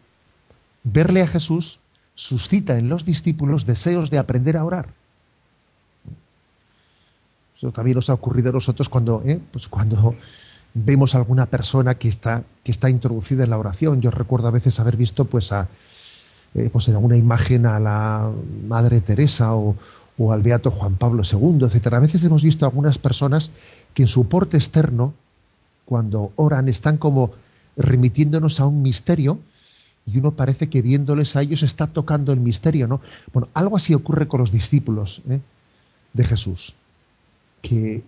[0.83, 1.79] verle a Jesús
[2.15, 4.87] suscita en los discípulos deseos de aprender a orar.
[7.55, 9.39] Eso también nos ha ocurrido a nosotros cuando, ¿eh?
[9.51, 10.15] pues cuando
[10.73, 14.01] vemos a alguna persona que está, que está introducida en la oración.
[14.01, 15.67] Yo recuerdo a veces haber visto pues, a,
[16.55, 18.31] eh, pues en alguna imagen a la
[18.67, 19.75] Madre Teresa o,
[20.17, 21.93] o al Beato Juan Pablo II, etc.
[21.93, 23.51] A veces hemos visto a algunas personas
[23.93, 25.13] que en su porte externo,
[25.85, 27.42] cuando oran, están como
[27.75, 29.39] remitiéndonos a un misterio
[30.05, 33.01] y uno parece que viéndoles a ellos está tocando el misterio, ¿no?
[33.31, 35.39] Bueno, algo así ocurre con los discípulos ¿eh?
[36.11, 36.73] de Jesús,
[37.61, 38.03] que,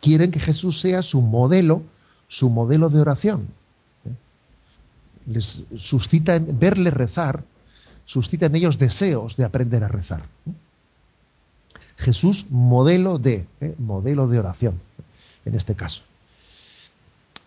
[0.00, 1.82] quieren que Jesús sea su modelo,
[2.28, 3.48] su modelo de oración.
[4.04, 4.12] ¿eh?
[5.26, 7.42] Les suscita en verle rezar,
[8.04, 10.22] suscita en ellos deseos de aprender a rezar.
[10.46, 10.52] ¿eh?
[11.96, 13.44] Jesús modelo de,
[13.78, 14.80] modelo de oración,
[15.44, 16.04] en este caso.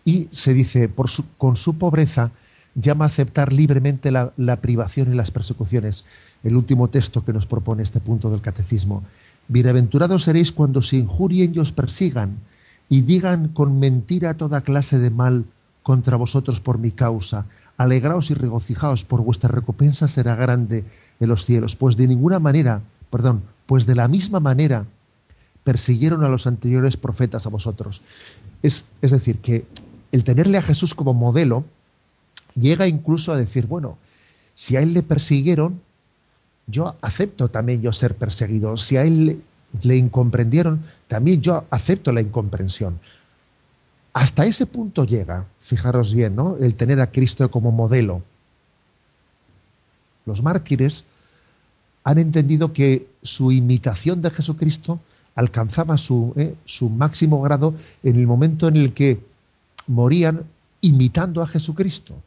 [0.04, 2.30] Y se dice, por con su pobreza
[2.74, 6.04] llama a aceptar libremente la, la privación y las persecuciones.
[6.42, 9.04] El último texto que nos propone este punto del catecismo.
[9.48, 12.38] Bienaventurados seréis cuando se injurien y os persigan
[12.88, 15.44] y digan con mentira toda clase de mal
[15.82, 17.46] contra vosotros por mi causa.
[17.76, 20.84] Alegraos y regocijaos, por vuestra recompensa será grande
[21.18, 24.86] en los cielos, pues de ninguna manera, perdón, pues de la misma manera
[25.64, 28.02] persiguieron a los anteriores profetas a vosotros.
[28.62, 29.64] Es, es decir, que
[30.12, 31.64] el tenerle a Jesús como modelo
[32.54, 33.98] llega incluso a decir, bueno,
[34.54, 35.80] si a él le persiguieron,
[36.66, 38.76] yo acepto también yo ser perseguido.
[38.76, 39.42] Si a él
[39.82, 43.00] le, incomprendieron, también yo acepto la incomprensión.
[44.12, 46.56] Hasta ese punto llega, fijaros bien, ¿no?
[46.58, 48.22] El tener a Cristo como modelo.
[50.26, 51.04] Los mártires
[52.04, 55.00] han entendido que su imitación de Jesucristo
[55.34, 56.54] alcanzaba su, ¿eh?
[56.66, 59.18] su máximo grado en el momento en el que
[59.86, 60.44] morían
[60.80, 62.22] imitando a Jesucristo.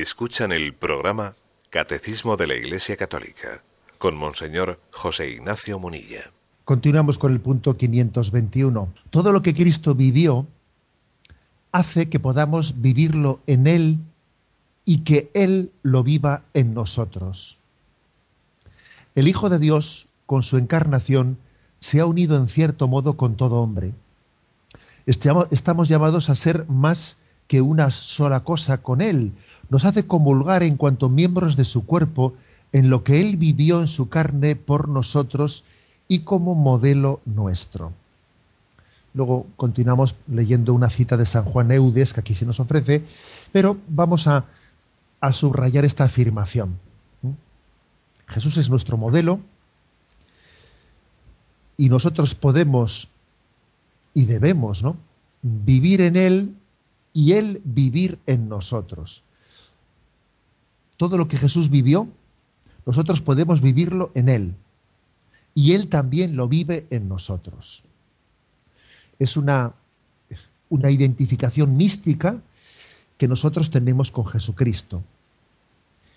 [0.00, 1.34] Escuchan el programa
[1.70, 3.64] Catecismo de la Iglesia Católica
[3.98, 6.30] con Monseñor José Ignacio Munilla.
[6.64, 8.94] Continuamos con el punto 521.
[9.10, 10.46] Todo lo que Cristo vivió
[11.72, 13.98] hace que podamos vivirlo en Él
[14.84, 17.58] y que Él lo viva en nosotros.
[19.16, 21.38] El Hijo de Dios, con su encarnación,
[21.80, 23.94] se ha unido en cierto modo con todo hombre.
[25.06, 27.16] Estamos llamados a ser más
[27.48, 29.32] que una sola cosa con Él,
[29.70, 32.34] nos hace comulgar en cuanto miembros de su cuerpo
[32.72, 35.64] en lo que Él vivió en su carne por nosotros
[36.06, 37.92] y como modelo nuestro.
[39.14, 43.04] Luego continuamos leyendo una cita de San Juan Eudes que aquí se nos ofrece,
[43.52, 44.44] pero vamos a,
[45.20, 46.78] a subrayar esta afirmación.
[48.26, 49.40] Jesús es nuestro modelo
[51.78, 53.08] y nosotros podemos
[54.12, 54.96] y debemos ¿no?
[55.42, 56.54] vivir en Él
[57.14, 59.22] y Él vivir en nosotros
[60.98, 62.08] todo lo que Jesús vivió,
[62.84, 64.54] nosotros podemos vivirlo en Él.
[65.54, 67.82] Y Él también lo vive en nosotros.
[69.18, 69.72] Es una,
[70.68, 72.40] una identificación mística
[73.16, 75.02] que nosotros tenemos con Jesucristo.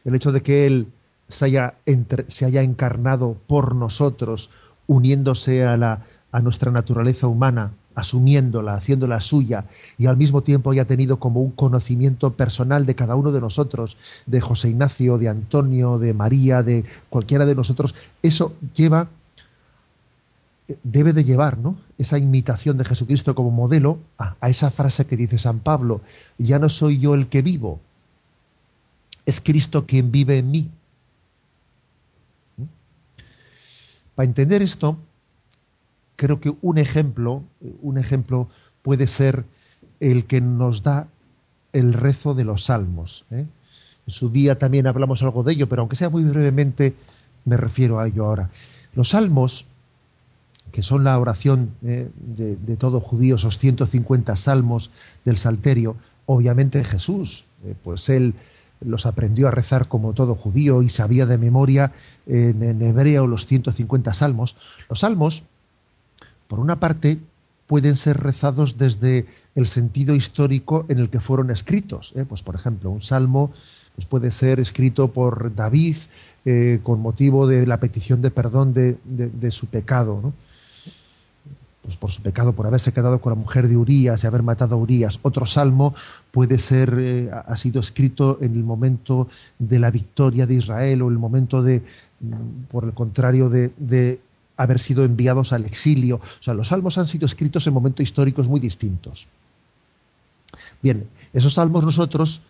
[0.04, 0.88] El hecho de que Él
[1.30, 1.76] se haya,
[2.28, 4.50] se haya encarnado por nosotros,
[4.88, 9.66] uniéndose a, la, a nuestra naturaleza humana, asumiéndola, haciéndola suya
[9.98, 13.98] y al mismo tiempo haya tenido como un conocimiento personal de cada uno de nosotros,
[14.26, 19.10] de José Ignacio, de Antonio, de María, de cualquiera de nosotros, eso lleva,
[20.84, 21.76] debe de llevar, ¿no?
[21.98, 26.02] Esa imitación de Jesucristo como modelo a, a esa frase que dice San Pablo,
[26.38, 27.80] ya no soy yo el que vivo,
[29.26, 30.70] es Cristo quien vive en mí.
[32.58, 32.64] ¿Mm?
[34.16, 34.98] Para entender esto,
[36.22, 37.42] creo que un ejemplo,
[37.82, 38.48] un ejemplo
[38.84, 39.44] puede ser
[40.00, 41.08] el que nos da
[41.74, 43.26] el rezo de los salmos.
[43.32, 43.48] ¿eh?
[44.06, 46.94] En su día también hablamos algo de ello, pero aunque sea muy brevemente,
[47.44, 48.52] me refiero a ello ahora.
[48.94, 49.66] Los salmos,
[50.72, 52.12] que son la oración ¿eh?
[52.16, 54.92] de, todo judío, esos 150 salmos
[55.26, 55.96] del Salterio,
[56.28, 58.36] obviamente Jesús, eh, pues él
[58.80, 61.94] los aprendió a rezar como todo judío y sabía de memoria
[62.28, 64.56] en, en hebreo los 150 salmos.
[64.88, 65.46] Los salmos,
[66.52, 67.18] por una parte,
[67.66, 69.26] pueden ser rezados desde
[69.56, 72.12] el sentido histórico en el que fueron escritos.
[72.18, 72.26] ¿eh?
[72.28, 73.54] Pues, por ejemplo, un salmo
[73.96, 75.96] pues puede ser escrito por David
[76.44, 80.34] eh, con motivo de la petición de perdón de, su pecado.
[81.84, 84.76] pues por su pecado, por haberse quedado con la mujer de Urías y haber matado
[84.76, 85.20] a Urías.
[85.22, 85.96] Otro salmo
[86.32, 91.08] puede ser, eh, ha sido escrito en el momento de la victoria de Israel o
[91.08, 91.82] el momento de,
[92.70, 94.20] por el contrario, de,
[94.64, 96.18] haber sido enviados al exilio.
[96.18, 99.28] O sea, los salmos han sido escritos en momentos históricos muy distintos.
[100.82, 102.42] Bien, esos salmos nosotros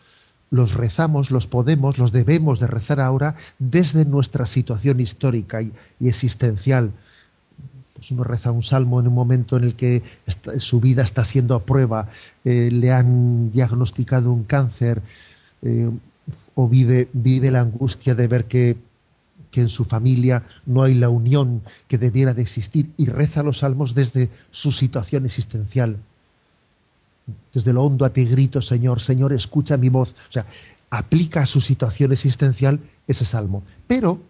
[0.50, 6.92] los rezamos, los podemos, los debemos de rezar ahora desde nuestra situación histórica y, existencial
[7.96, 10.02] pues uno reza un salmo en un momento en el que
[10.58, 12.08] su vida está siendo a prueba,
[12.44, 15.04] eh, le han diagnosticado un cáncer
[15.62, 15.88] eh,
[16.56, 18.76] o vive, vive la angustia de ver que,
[19.52, 23.60] que en su familia no hay la unión que debiera de existir y reza los
[23.60, 25.98] salmos desde su situación existencial.
[27.54, 30.16] Desde lo hondo a ti grito, Señor, Señor, escucha mi voz.
[30.30, 30.46] O sea,
[30.90, 33.64] aplica a su situación existencial ese salmo.
[33.88, 34.22] Pero,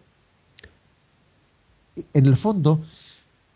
[2.13, 2.82] en el fondo,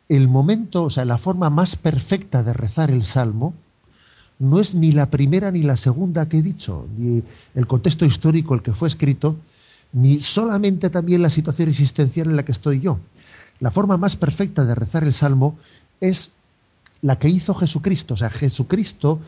[0.08, 3.54] el momento, o sea, la forma más perfecta de rezar el salmo
[4.38, 7.24] no es ni la primera ni la segunda que he dicho, ni
[7.56, 9.38] el contexto histórico el que fue escrito,
[9.96, 13.00] ni solamente también la situación existencial en la que estoy yo.
[13.62, 15.58] La forma más perfecta de rezar el salmo
[16.02, 16.34] es
[17.02, 18.16] la que hizo Jesucristo.
[18.16, 19.22] O sea, Jesucristo,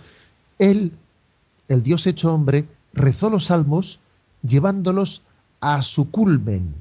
[0.60, 0.92] él,
[1.70, 4.02] el Dios hecho hombre, rezó los salmos
[4.44, 5.22] llevándolos
[5.62, 6.76] a su culmen.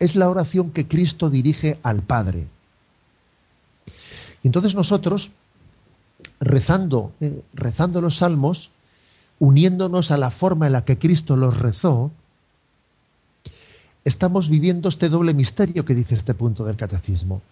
[0.00, 2.48] Es la oración que Cristo dirige al Padre.
[4.42, 5.30] Y entonces nosotros,
[6.40, 8.72] rezando, eh, rezando los salmos,
[9.38, 12.10] uniéndonos a la forma en la que Cristo los rezó,
[14.04, 17.42] estamos viviendo este doble misterio que dice este punto del catecismo.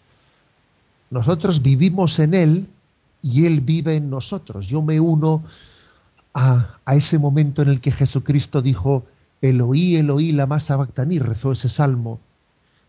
[1.11, 2.69] Nosotros vivimos en Él
[3.23, 4.67] y Él vive en nosotros.
[4.67, 5.43] Yo me uno
[6.35, 9.05] a, a ese momento en el que Jesucristo dijo,
[9.43, 12.21] Eloí, Eloí, la más sabactaní, rezó ese salmo.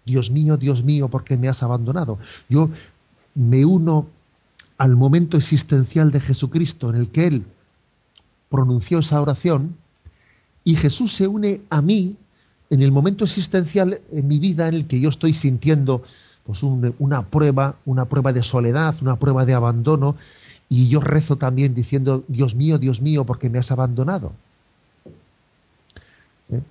[0.06, 2.18] Dios mío, Dios mío, ¿por qué me has abandonado?
[2.50, 2.70] Yo
[3.36, 4.08] me uno
[4.78, 7.46] al momento existencial de Jesucristo en el que Él
[8.50, 9.78] pronunció esa oración
[10.64, 12.18] y Jesús se une a mí
[12.72, 16.02] en el momento existencial en mi vida en el que yo estoy sintiendo
[16.46, 20.16] pues un, una prueba, una prueba de soledad, una prueba de abandono
[20.70, 24.32] y yo rezo también diciendo Dios mío, Dios mío, porque me has abandonado.
[26.50, 26.62] ¿Eh?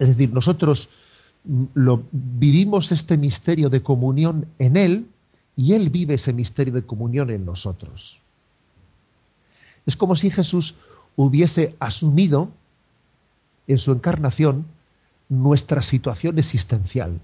[0.00, 0.88] Es decir, nosotros
[1.74, 5.06] lo, vivimos este misterio de comunión en Él
[5.54, 8.20] y Él vive ese misterio de comunión en nosotros.
[9.86, 10.74] Es como si Jesús
[11.14, 12.48] hubiese asumido
[13.68, 14.73] en su encarnación
[15.28, 17.20] nuestra situación existencial.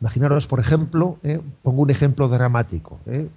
[0.00, 2.98] Imaginaros, por ejemplo, eh, pongo un ejemplo dramático.
[3.06, 3.28] Eh,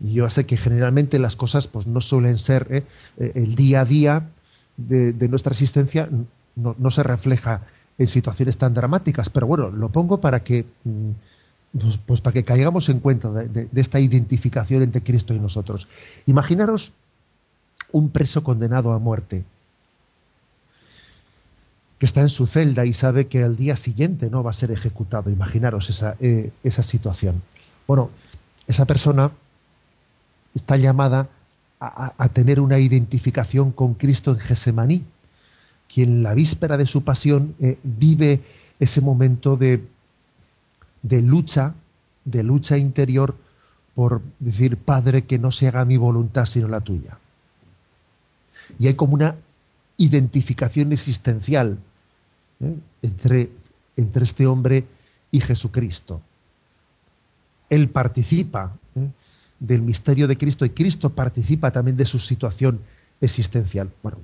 [0.00, 2.66] yo sé que generalmente las cosas pues, no suelen ser
[3.18, 4.28] eh, el día a día
[4.76, 6.08] de, nuestra existencia,
[6.56, 7.62] no, se refleja
[7.98, 11.10] en situaciones tan dramáticas, pero bueno, lo pongo para que mm,
[11.78, 15.86] pues, pues para que caigamos en cuenta de, de, esta identificación entre Cristo y nosotros.
[16.24, 16.92] Imaginaros
[17.92, 19.44] un preso condenado a muerte
[22.00, 24.70] que está en su celda y sabe que al día siguiente no va a ser
[24.70, 25.30] ejecutado.
[25.30, 27.42] Imaginaros esa, eh, esa situación.
[27.86, 28.08] Bueno,
[28.66, 29.30] esa persona
[30.54, 31.28] está llamada
[31.78, 35.04] a, tener una identificación con Cristo en Gesemaní,
[35.92, 38.40] quien la víspera de su pasión eh, vive
[38.78, 39.86] ese momento de,
[41.02, 41.74] de lucha,
[42.24, 43.36] de lucha interior
[43.94, 47.18] por decir, Padre, que no se haga mi voluntad sino la tuya.
[48.78, 49.36] Y hay como una
[49.98, 51.76] identificación existencial
[52.60, 52.74] ¿eh?
[53.02, 53.50] entre,
[53.96, 54.86] entre este hombre
[55.30, 56.20] y Jesucristo.
[57.68, 59.08] Él participa ¿eh?
[59.58, 62.80] del misterio de Cristo y Cristo participa también de su situación
[63.20, 63.90] existencial.
[64.02, 64.18] Bueno,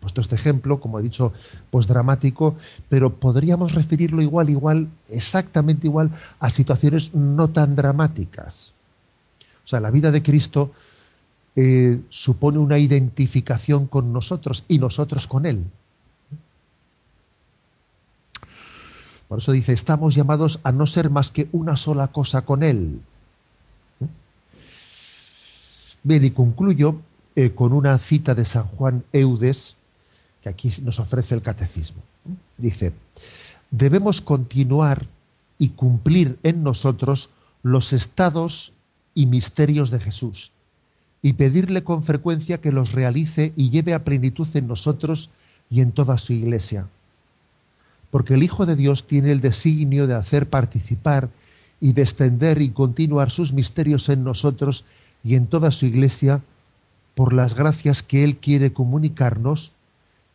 [0.00, 1.32] puesto este ejemplo, como he dicho,
[1.70, 2.56] pues dramático,
[2.88, 6.10] pero podríamos referirlo igual, igual, exactamente igual
[6.40, 8.72] a situaciones no tan dramáticas.
[9.64, 10.72] O sea, la vida de Cristo
[11.54, 15.64] eh, supone una identificación con nosotros y nosotros con Él.
[19.32, 23.00] Por eso dice, estamos llamados a no ser más que una sola cosa con Él.
[23.98, 24.06] ¿Eh?
[26.02, 26.96] Bien, y concluyo
[27.34, 29.76] eh, con una cita de San Juan Eudes,
[30.42, 32.02] que aquí nos ofrece el catecismo.
[32.58, 32.92] Dice,
[33.70, 35.06] debemos continuar
[35.56, 37.30] y cumplir en nosotros
[37.62, 38.74] los estados
[39.14, 40.52] y misterios de Jesús
[41.22, 45.30] y pedirle con frecuencia que los realice y lleve a plenitud en nosotros
[45.70, 46.86] y en toda su iglesia.
[48.12, 51.30] Porque el Hijo de Dios tiene el designio de hacer participar
[51.80, 54.84] y de extender y continuar sus misterios en nosotros
[55.24, 56.42] y en toda su iglesia
[57.14, 59.72] por las gracias que Él quiere comunicarnos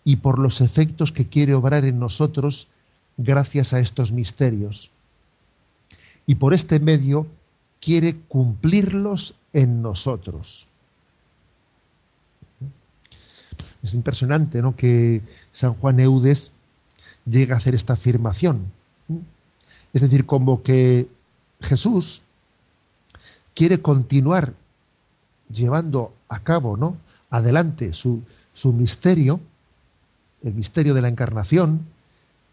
[0.03, 2.67] y por los efectos que quiere obrar en nosotros
[3.15, 4.89] gracias a estos misterios.
[6.25, 7.27] Y por este medio
[7.79, 10.67] quiere cumplirlos en nosotros.
[13.83, 14.75] Es impresionante ¿no?
[14.75, 15.21] que
[15.51, 16.51] San Juan Eudes
[17.29, 18.71] llegue a hacer esta afirmación.
[19.93, 21.07] Es decir, como que
[21.61, 22.21] Jesús
[23.55, 24.53] quiere continuar
[25.51, 26.97] llevando a cabo, ¿no?
[27.29, 28.21] adelante su,
[28.53, 29.39] su misterio,
[30.43, 31.81] el misterio de la encarnación,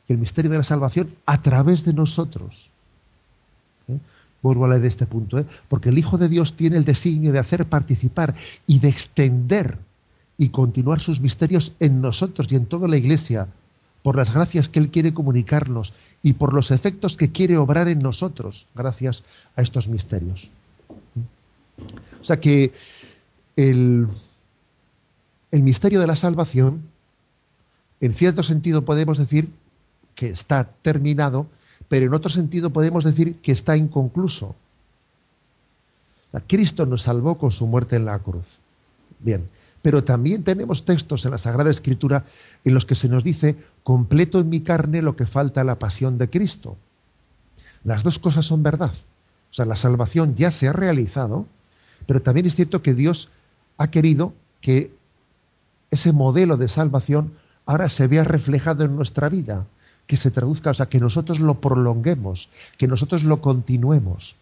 [0.09, 2.71] el misterio de la salvación a través de nosotros.
[3.89, 3.99] ¿Eh?
[4.43, 5.47] Vuelvo a leer este punto, ¿eh?
[5.69, 8.35] porque el Hijo de Dios tiene el designio de hacer participar
[8.67, 9.79] y de extender
[10.37, 13.49] y continuar sus misterios en nosotros y en toda la Iglesia,
[14.05, 18.01] por las gracias que Él quiere comunicarnos y por los efectos que quiere obrar en
[18.01, 19.23] nosotros, gracias
[19.57, 20.51] a estos misterios.
[22.21, 22.71] O sea que
[23.57, 24.07] el,
[25.51, 26.83] el misterio de la salvación,
[28.03, 29.49] en cierto sentido podemos decir
[30.15, 31.47] que está terminado,
[31.89, 34.55] pero en otro sentido podemos decir que está inconcluso.
[36.47, 38.45] Cristo nos salvó con su muerte en la cruz.
[39.21, 39.49] Bien,
[39.85, 42.25] pero también tenemos textos en la Sagrada Escritura
[42.65, 45.79] en los que se nos dice, completo en mi carne lo que falta a la
[45.79, 46.79] pasión de Cristo.
[47.85, 48.93] Las dos cosas son verdad.
[48.93, 51.45] O sea, la salvación ya se ha realizado,
[52.07, 53.29] pero también es cierto que Dios
[53.77, 54.33] ha querido
[54.63, 54.91] que
[55.91, 57.35] ese modelo de salvación
[57.67, 59.67] ahora se vea reflejado en nuestra vida,
[60.07, 64.37] que se traduzca, o sea, que nosotros lo prolonguemos, que nosotros lo continuemos,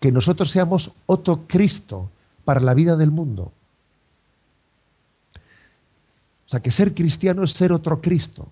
[0.00, 2.08] que nosotros seamos otro Cristo
[2.46, 3.52] para la vida del mundo.
[6.48, 8.48] O sea, que ser cristiano es ser otro Cristo.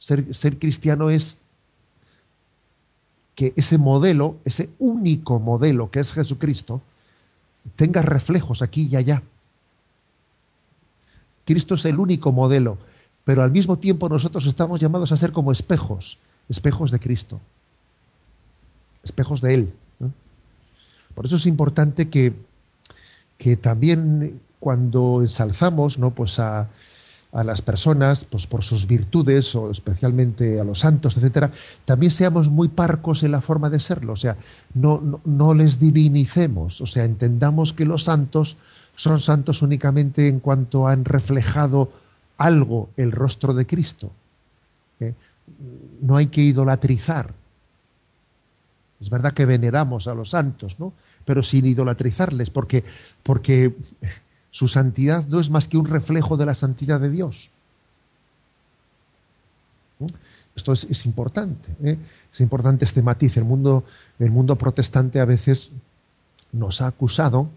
[0.00, 1.38] Ser, cristiano es
[3.36, 6.82] que ese modelo, ese único modelo que es Jesucristo,
[7.76, 9.22] tenga reflejos aquí y allá.
[11.44, 12.76] Cristo es el único modelo,
[13.22, 16.18] pero al mismo tiempo nosotros estamos llamados a ser como espejos,
[16.48, 17.40] espejos de Cristo,
[19.04, 19.72] espejos de Él.
[21.14, 22.34] Por eso es importante que,
[23.38, 26.12] que también cuando ensalzamos ¿no?
[26.12, 26.68] pues a,
[27.32, 31.50] a las personas pues por sus virtudes o especialmente a los santos, etcétera,
[31.84, 34.36] también seamos muy parcos en la forma de serlo, o sea,
[34.74, 38.56] no, no, les divinicemos, o sea, entendamos que los santos
[38.94, 41.90] son santos únicamente en cuanto han reflejado
[42.36, 44.12] algo el rostro de Cristo.
[45.00, 45.14] ¿eh?
[46.02, 47.34] No hay que idolatrizar.
[49.00, 50.92] Es verdad que veneramos a los santos, ¿no?
[51.24, 52.84] Pero sin idolatrizarles, porque,
[53.22, 53.74] porque
[54.52, 57.50] su santidad no es más que un reflejo de la santidad de Dios.
[60.54, 61.96] Esto es, importante, ¿eh?
[62.30, 63.38] es importante este matiz.
[63.38, 63.84] El mundo,
[64.18, 65.70] el mundo protestante a veces
[66.52, 67.48] nos ha acusado,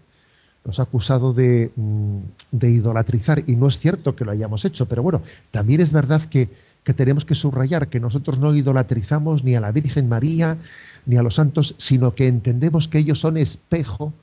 [0.64, 2.18] nos ha acusado de, mm,
[2.52, 5.20] de, idolatrizar, y no es cierto que lo hayamos hecho, pero bueno,
[5.50, 6.48] también es verdad que,
[6.82, 10.56] que tenemos que subrayar que nosotros no idolatrizamos ni a la Virgen María
[11.04, 14.14] ni a los santos, sino que entendemos que ellos son espejo,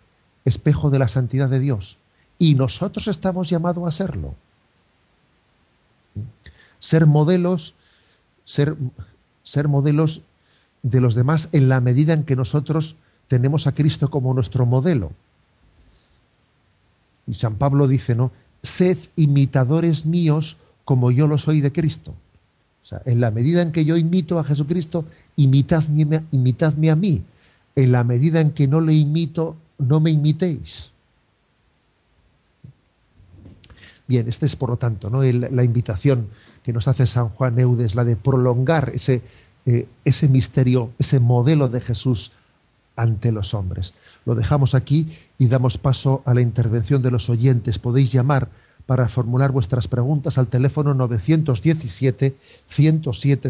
[0.43, 1.99] espejo de la santidad de Dios
[2.37, 4.35] y nosotros estamos llamados a serlo.
[6.79, 7.75] Ser modelos,
[8.43, 8.75] ser,
[9.43, 10.21] ser modelos
[10.81, 12.95] de los demás en la medida en que nosotros
[13.27, 15.11] tenemos a Cristo como nuestro modelo.
[17.25, 18.31] Y San Pablo dice, ¿no?
[18.61, 22.13] Sed imitadores míos como yo lo soy de Cristo.
[22.83, 25.05] O sea, en la medida en que yo imito a Jesucristo,
[25.37, 27.23] imitadme, imitadme a mí.
[27.75, 30.92] En la medida en que no le imito, no me imitéis.
[34.07, 35.23] Bien, esta es por lo tanto ¿no?
[35.23, 36.27] la invitación
[36.63, 39.21] que nos hace San Juan Eudes, la de prolongar ese,
[39.65, 42.33] eh, ese misterio, ese modelo de Jesús
[42.95, 43.93] ante los hombres.
[44.25, 47.79] Lo dejamos aquí y damos paso a la intervención de los oyentes.
[47.79, 48.49] Podéis llamar
[48.85, 52.35] para formular vuestras preguntas al teléfono 917
[52.67, 53.49] 107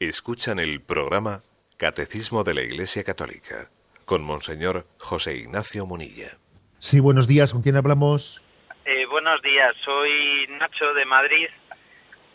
[0.00, 1.42] Escuchan el programa
[1.76, 3.68] Catecismo de la Iglesia Católica
[4.06, 6.38] con Monseñor José Ignacio Munilla.
[6.78, 7.52] Sí, buenos días.
[7.52, 8.42] ¿Con quién hablamos?
[8.86, 9.76] Eh, buenos días.
[9.84, 11.48] Soy Nacho de Madrid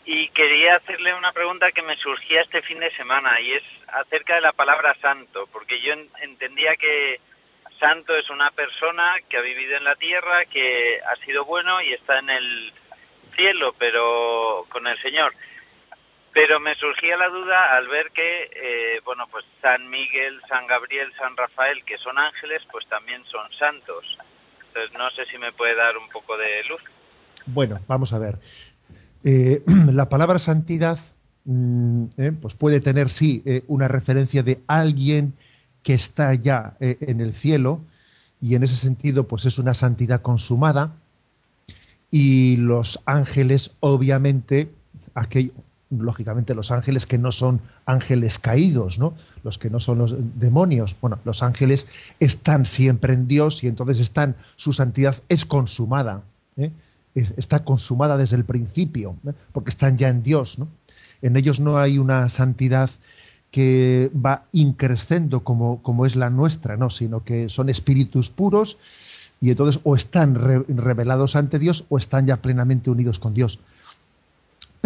[0.04, 4.36] y quería hacerle una pregunta que me surgía este fin de semana y es acerca
[4.36, 7.18] de la palabra santo, porque yo entendía que
[7.80, 11.94] santo es una persona que ha vivido en la tierra, que ha sido bueno y
[11.94, 12.72] está en el
[13.34, 15.34] cielo, pero con el Señor.
[16.36, 21.10] Pero me surgía la duda al ver que, eh, bueno, pues San Miguel, San Gabriel,
[21.16, 24.04] San Rafael, que son ángeles, pues también son santos.
[24.68, 26.82] Entonces no sé si me puede dar un poco de luz.
[27.46, 28.38] Bueno, vamos a ver.
[29.24, 29.62] Eh,
[29.94, 30.98] la palabra santidad,
[31.46, 35.32] mm, eh, pues puede tener sí una referencia de alguien
[35.82, 37.80] que está ya en el cielo
[38.42, 40.96] y en ese sentido, pues es una santidad consumada.
[42.10, 44.68] Y los ángeles, obviamente,
[45.14, 45.52] aquello,
[45.90, 49.14] lógicamente los ángeles que no son ángeles caídos, ¿no?
[49.44, 50.96] Los que no son los demonios.
[51.00, 51.86] Bueno, los ángeles
[52.18, 56.22] están siempre en Dios y entonces están, su santidad es consumada,
[56.56, 56.72] ¿eh?
[57.14, 59.32] está consumada desde el principio, ¿eh?
[59.52, 60.68] porque están ya en Dios, ¿no?
[61.22, 62.90] En ellos no hay una santidad
[63.50, 68.76] que va increciendo como, como es la nuestra, no, sino que son espíritus puros
[69.40, 73.60] y entonces o están revelados ante Dios o están ya plenamente unidos con Dios.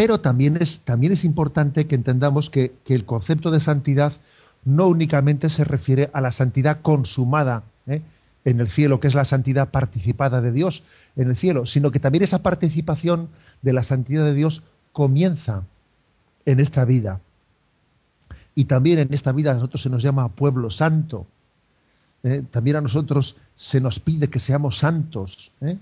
[0.00, 4.14] Pero también es, también es importante que entendamos que, el concepto de santidad
[4.64, 8.00] no únicamente se refiere a la santidad consumada ¿eh?
[8.46, 10.84] en el cielo, que es la santidad participada de Dios
[11.16, 13.28] en el cielo, sino que también esa participación
[13.60, 15.64] de la santidad de Dios comienza
[16.46, 17.20] en esta vida.
[18.54, 21.26] Y también en esta vida a nosotros se nos llama pueblo santo.
[22.22, 22.42] ¿eh?
[22.50, 25.52] También a nosotros se nos pide que seamos santos.
[25.60, 25.76] ¿eh?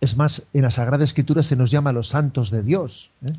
[0.00, 3.10] Es más, en la Sagrada Escritura se nos llama los santos de Dios.
[3.26, 3.32] ¿eh?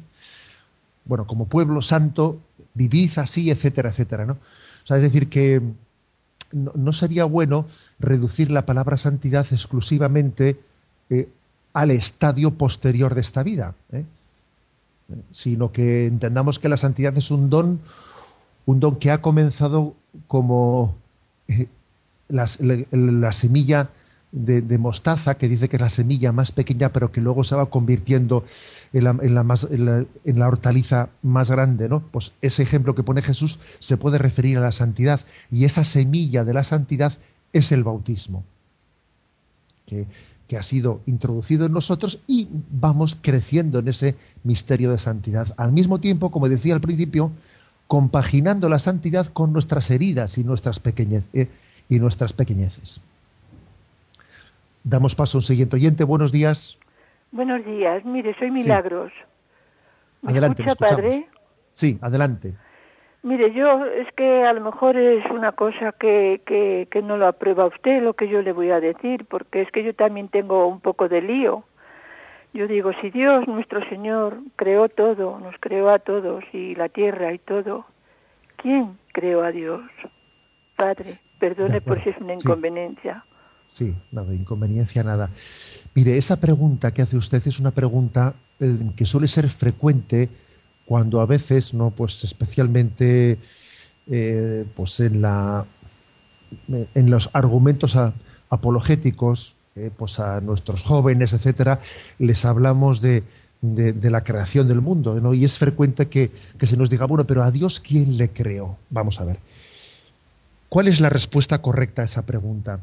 [1.05, 2.39] Bueno, como pueblo santo,
[2.75, 4.25] vivid así, etcétera, etcétera.
[4.25, 4.33] ¿no?
[4.33, 5.61] O sea, es decir, que
[6.51, 7.65] no, sería bueno
[7.99, 10.59] reducir la palabra santidad exclusivamente
[11.09, 11.29] eh,
[11.73, 14.05] al estadio posterior de esta vida, ¿eh?
[15.31, 17.79] sino que entendamos que la santidad es un don,
[18.65, 19.95] un don que ha comenzado
[20.27, 20.95] como
[22.29, 23.89] la, la semilla
[24.31, 27.69] de, mostaza, que dice que es la semilla más pequeña, pero que luego se va
[27.69, 28.45] convirtiendo
[28.93, 32.01] en la, en la, hortaliza más grande, ¿no?
[32.01, 35.21] Pues ese ejemplo que pone Jesús se puede referir a la santidad,
[35.51, 37.13] y esa semilla de la santidad
[37.51, 38.45] es el bautismo,
[39.85, 40.05] que,
[40.47, 45.53] que ha sido introducido en nosotros y vamos creciendo en ese misterio de santidad.
[45.57, 47.31] Al mismo tiempo, como decía al principio,
[47.87, 51.49] compaginando la santidad con nuestras heridas y nuestras, pequeñez, eh,
[51.89, 53.01] y nuestras pequeñeces.
[54.83, 56.03] Damos paso a un siguiente oyente.
[56.03, 56.79] Buenos días.
[57.31, 58.03] Buenos días.
[58.03, 59.11] Mire, soy Milagros.
[60.23, 61.27] adelante, escucha, padre?
[61.73, 62.53] Sí, adelante.
[63.23, 67.27] Mire, yo es que a lo mejor es una cosa que, que, que no lo
[67.27, 70.67] aprueba usted lo que yo le voy a decir, porque es que yo también tengo
[70.67, 71.63] un poco de lío.
[72.53, 77.31] Yo digo, si Dios, nuestro Señor, creó todo, nos creó a todos y la tierra
[77.31, 77.85] y todo,
[78.57, 79.81] ¿quién creó a Dios?
[80.75, 83.23] Padre, perdone por si es una inconveniencia.
[83.23, 83.30] Sí,
[84.11, 85.29] nada, inconveniencia, nada.
[85.95, 90.29] Mire, esa pregunta que hace usted es una pregunta eh, que suele ser frecuente
[90.85, 93.37] cuando a veces, no, pues especialmente,
[94.07, 95.65] eh, pues en la,
[96.69, 97.97] en los argumentos
[98.49, 101.79] apologéticos, eh, pues a nuestros jóvenes, etcétera,
[102.19, 103.23] les hablamos de,
[103.61, 105.33] la creación del mundo, ¿no?
[105.33, 108.77] Y es frecuente que, que se nos diga, bueno, pero a Dios quién le creó.
[108.89, 109.39] Vamos a ver.
[110.67, 112.81] ¿Cuál es la respuesta correcta a esa pregunta?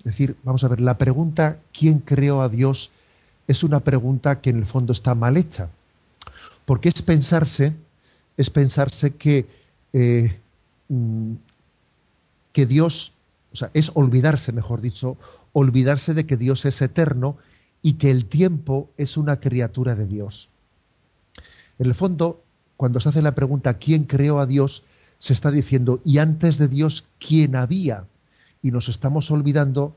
[0.00, 2.90] Es decir, vamos a ver, la pregunta ¿quién creó a Dios?
[3.50, 5.70] es una pregunta que en el fondo está mal hecha.
[6.66, 7.74] porque es pensarse,
[8.36, 9.44] es pensarse que,
[9.92, 10.38] eh,
[10.88, 11.32] mm,
[12.52, 13.12] que Dios,
[13.52, 15.16] o sea, es olvidarse, mejor dicho,
[15.52, 17.38] olvidarse de que Dios es eterno
[17.82, 20.48] y que el tiempo es una criatura de Dios.
[21.80, 22.40] En el fondo,
[22.76, 24.84] cuando se hace la pregunta ¿quién creó a Dios?
[25.18, 28.04] se está diciendo ¿y antes de Dios quién había?
[28.62, 29.96] Y nos estamos olvidando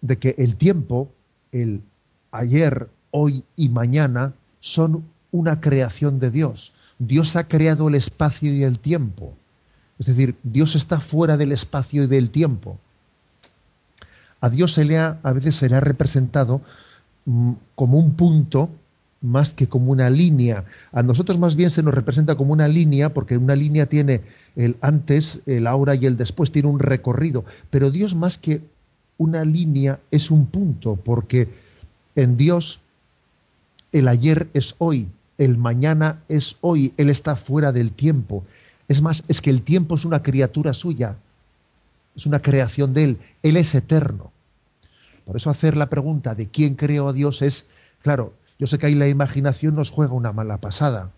[0.00, 1.10] de que el tiempo,
[1.52, 1.82] el
[2.30, 6.72] ayer, hoy y mañana, son una creación de Dios.
[6.98, 9.34] Dios ha creado el espacio y el tiempo.
[9.98, 12.78] Es decir, Dios está fuera del espacio y del tiempo.
[14.40, 16.62] A Dios se le ha, a veces se le ha representado
[17.26, 18.70] mm, como un punto
[19.20, 20.64] más que como una línea.
[20.92, 24.22] A nosotros más bien se nos representa como una línea, porque una línea tiene
[24.56, 27.44] el antes, el ahora y el después, tiene un recorrido.
[27.70, 28.62] Pero Dios más que
[29.18, 31.48] una línea es un punto, porque
[32.16, 32.80] en Dios
[33.92, 38.44] el ayer es hoy, el mañana es hoy, Él está fuera del tiempo.
[38.88, 41.16] Es más, es que el tiempo es una criatura suya,
[42.16, 44.32] es una creación de Él, Él es eterno.
[45.24, 47.66] Por eso hacer la pregunta de quién creó a Dios es,
[48.02, 51.10] claro, yo sé que ahí la imaginación nos juega una mala pasada,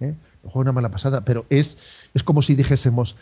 [0.00, 0.14] ¿eh?
[0.42, 3.16] nos juega una mala pasada, pero es, es como si dijésemos,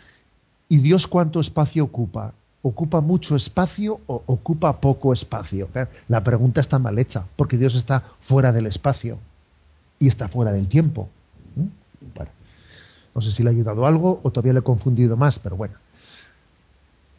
[0.69, 2.33] ¿y Dios cuánto espacio ocupa?
[2.61, 5.67] ¿Ocupa mucho espacio o ocupa poco espacio?
[6.07, 9.19] La pregunta está mal hecha, porque Dios está fuera del espacio
[9.99, 11.09] y está fuera del tiempo.
[13.13, 15.75] no sé si le ha ayudado algo o todavía le he confundido más, pero bueno.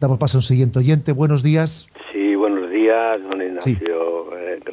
[0.01, 1.13] Damos paso a un siguiente oyente.
[1.13, 1.87] Buenos días.
[2.13, 3.73] Sí, buenos días, don Ignacio.
[3.73, 4.16] Eh,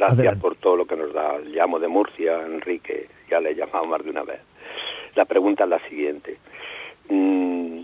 [0.08, 1.40] gracias por todo lo que nos da.
[1.40, 3.08] Llamo de Murcia, Enrique.
[3.30, 4.40] Ya le he llamado más de una vez.
[5.16, 6.38] La pregunta es la siguiente.
[7.10, 7.84] Mm,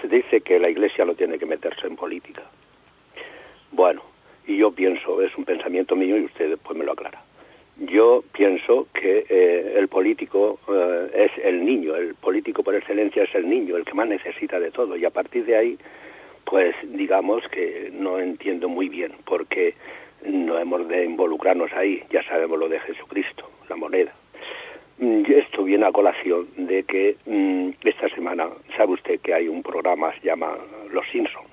[0.00, 2.42] se dice que la Iglesia no tiene que meterse en política.
[3.72, 4.02] Bueno,
[4.46, 7.22] y yo pienso, es un pensamiento mío y usted después me lo aclara.
[7.78, 13.34] Yo pienso que eh, el político eh, es el niño, el político por excelencia es
[13.34, 14.96] el niño, el que más necesita de todo.
[14.96, 15.78] Y a partir de ahí,
[16.44, 19.74] pues digamos que no entiendo muy bien por qué
[20.24, 22.02] no hemos de involucrarnos ahí.
[22.10, 24.12] Ya sabemos lo de Jesucristo, la moneda.
[24.98, 29.62] Mm, esto viene a colación de que mm, esta semana, sabe usted que hay un
[29.62, 30.56] programa, se llama
[30.90, 31.44] Los Simpson,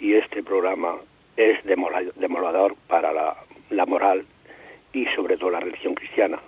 [0.00, 0.96] y este programa
[1.36, 4.24] es demolador para la, moral
[4.92, 6.40] y sobre todo la religión cristiana.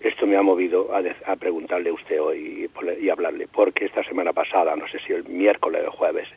[0.00, 4.74] Esto me ha movido a, preguntarle a usted hoy y, hablarle, porque esta semana pasada,
[4.76, 6.28] no sé si el miércoles o el jueves,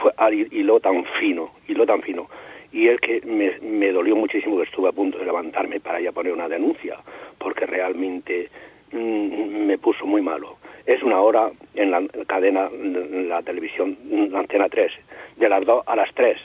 [0.00, 2.28] fue y lo tan fino, y lo tan fino,
[2.72, 6.12] y es que me, me, dolió muchísimo que estuve a punto de levantarme para ya
[6.12, 6.98] poner una denuncia,
[7.38, 8.48] porque realmente
[8.92, 10.58] mm, me puso muy malo.
[10.86, 13.96] Es una hora en la cadena, en la televisión,
[14.30, 14.92] la Antena 3,
[15.36, 16.38] de las 2 a las 3.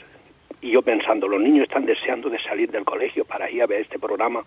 [0.62, 3.82] Y yo pensando, los niños están deseando de salir del colegio para ir a ver
[3.82, 4.44] este programa,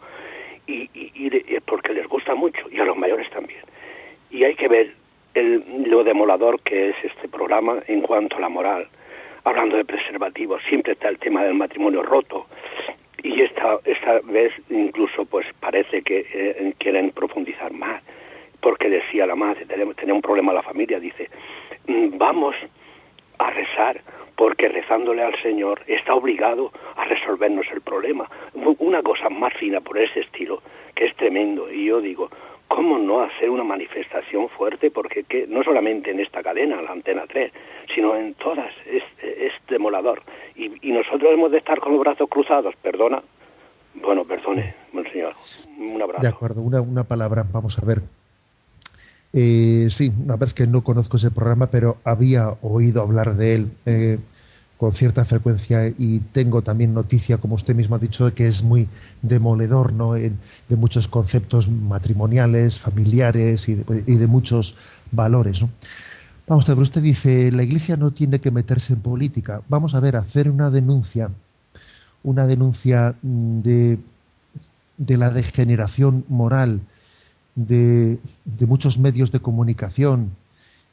[0.66, 3.61] y, y, porque les gusta mucho, y a los mayores también.
[4.30, 4.92] Y hay que ver
[5.34, 8.88] el, lo demolador que es este programa en cuanto a la moral
[9.48, 12.46] hablando de preservativos, siempre está el tema del matrimonio roto
[13.22, 18.02] y esta, esta vez incluso pues parece que eh, quieren profundizar más,
[18.61, 21.28] porque decía la madre, tenemos, tenía un problema la familia, dice,
[21.86, 22.54] mm, vamos
[23.38, 24.00] a rezar
[24.36, 28.28] porque rezándole al Señor está obligado a resolvernos el problema.
[28.78, 30.62] Una cosa más fina por ese estilo,
[30.94, 31.68] que es tremendo.
[31.72, 32.30] Y yo digo,
[32.68, 34.90] ¿cómo no hacer una manifestación fuerte?
[34.90, 37.50] Porque que, no solamente en esta cadena, la Antena 3,
[37.94, 40.22] sino en todas, es, es demolador.
[40.54, 43.22] Y, y, nosotros hemos de con los brazos cruzados, perdona.
[43.95, 45.35] Bueno, perdone, monseñor.
[45.79, 46.22] Un abrazo.
[46.22, 48.03] De acuerdo, una, una palabra, vamos a ver.
[49.33, 53.70] Eh, sí, una vez que no conozco ese programa, pero había oído hablar de él.
[53.87, 54.18] Eh,
[54.79, 58.62] con cierta frecuencia y tengo también noticia, como usted mismo ha dicho, de que es
[58.62, 58.89] muy
[59.22, 60.12] demoledor ¿no?
[60.12, 60.31] de
[60.76, 64.76] muchos conceptos matrimoniales, familiares y de, muchos
[65.11, 65.64] valores.
[66.47, 69.62] Vamos a ver, usted dice, la Iglesia no tiene que meterse en política.
[69.68, 71.29] Vamos a ver, hacer una denuncia,
[72.22, 73.98] una denuncia mm, de,
[74.96, 76.80] de la degeneración moral
[77.54, 80.30] de, de muchos medios de comunicación,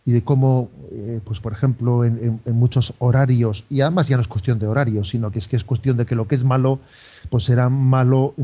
[0.05, 4.27] y de cómo, eh, pues por ejemplo, en, muchos horarios, y además ya no es
[4.27, 6.79] cuestión de horarios, sino que es que es cuestión de que lo que es malo,
[7.31, 8.35] pues será malo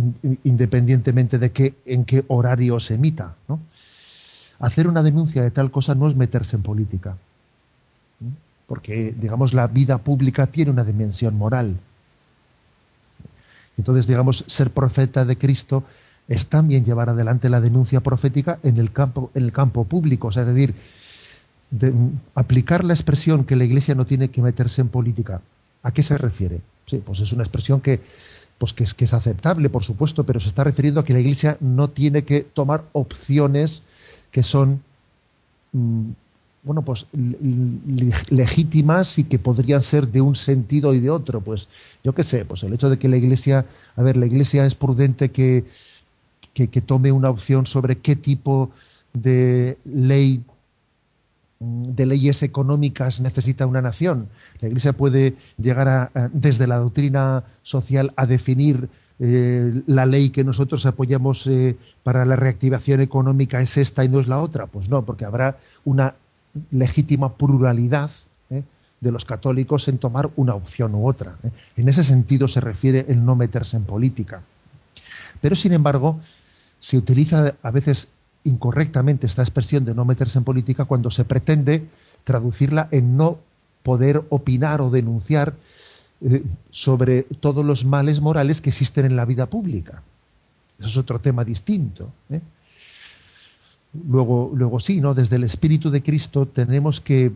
[0.44, 3.36] independientemente de que, en qué horario se emita.
[3.48, 3.60] ¿no?
[4.60, 7.18] Hacer una denuncia de tal cosa no es meterse en política,
[8.66, 11.78] porque, digamos, la vida pública tiene una dimensión moral.
[13.82, 15.84] Entonces, digamos, ser profeta de Cristo
[16.28, 20.32] es también llevar adelante la denuncia profética en el campo, en el campo público, o
[20.32, 20.76] sea, es decir,
[21.72, 21.92] de
[22.36, 25.42] aplicar la expresión que la Iglesia no tiene que meterse en política,
[25.82, 26.62] ¿a qué se refiere?
[26.86, 28.02] Sí, pues es una expresión que,
[28.60, 31.20] pues que es, que es aceptable, por supuesto, pero se está refiriendo a que la
[31.20, 33.82] Iglesia no tiene que tomar opciones
[34.30, 34.84] que son
[35.72, 36.12] mm,
[36.64, 37.08] bueno, pues
[38.30, 41.42] legítimas y que podrían ser de un sentido y de otro.
[41.42, 41.68] Pues
[42.04, 44.76] yo qué sé, pues el hecho de que la Iglesia, a ver, la Iglesia es
[44.76, 45.66] prudente que,
[46.54, 48.72] que, tome una opción sobre qué tipo
[49.14, 50.44] de ley
[51.60, 54.30] de leyes económicas necesita una nación.
[54.62, 58.90] La Iglesia puede llegar a, desde la doctrina social a definir
[59.20, 64.20] eh, la ley que nosotros apoyamos eh, para la reactivación económica es esta y no
[64.20, 64.66] es la otra.
[64.66, 66.16] Pues no, porque habrá una
[66.72, 68.12] legítima pluralidad
[68.50, 68.64] ¿eh?
[69.00, 71.38] de los católicos en tomar una opción u otra.
[71.44, 71.52] ¿eh?
[71.78, 74.44] En ese sentido se refiere el no meterse en política.
[75.40, 76.20] Pero, sin embargo,
[76.80, 78.10] se utiliza a veces
[78.44, 81.88] incorrectamente esta expresión de no meterse en política cuando se pretende
[82.24, 83.40] traducirla en no
[83.84, 85.56] poder opinar o denunciar
[86.22, 90.04] eh, sobre todos los males morales que existen en la vida pública.
[90.80, 92.12] Eso es otro tema distinto.
[93.94, 95.14] Luego, luego sí, ¿no?
[95.14, 97.34] Desde el Espíritu de Cristo tenemos que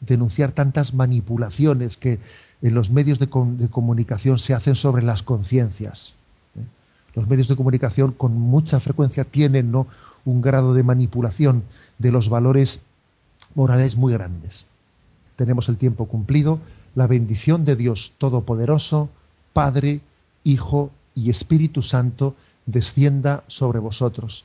[0.00, 2.18] denunciar tantas manipulaciones que
[2.62, 6.14] en los medios de, comunicación se hacen sobre las conciencias.
[6.54, 6.64] ¿eh?
[7.14, 9.86] Los medios de comunicación con mucha frecuencia tienen ¿no?
[10.24, 11.62] un grado de manipulación
[11.98, 12.80] de los valores
[13.54, 14.66] morales muy grandes.
[15.36, 16.60] Tenemos el tiempo cumplido.
[16.94, 19.10] La bendición de Dios Todopoderoso,
[19.52, 20.00] Padre,
[20.44, 22.34] Hijo y Espíritu Santo,
[22.66, 24.44] descienda sobre vosotros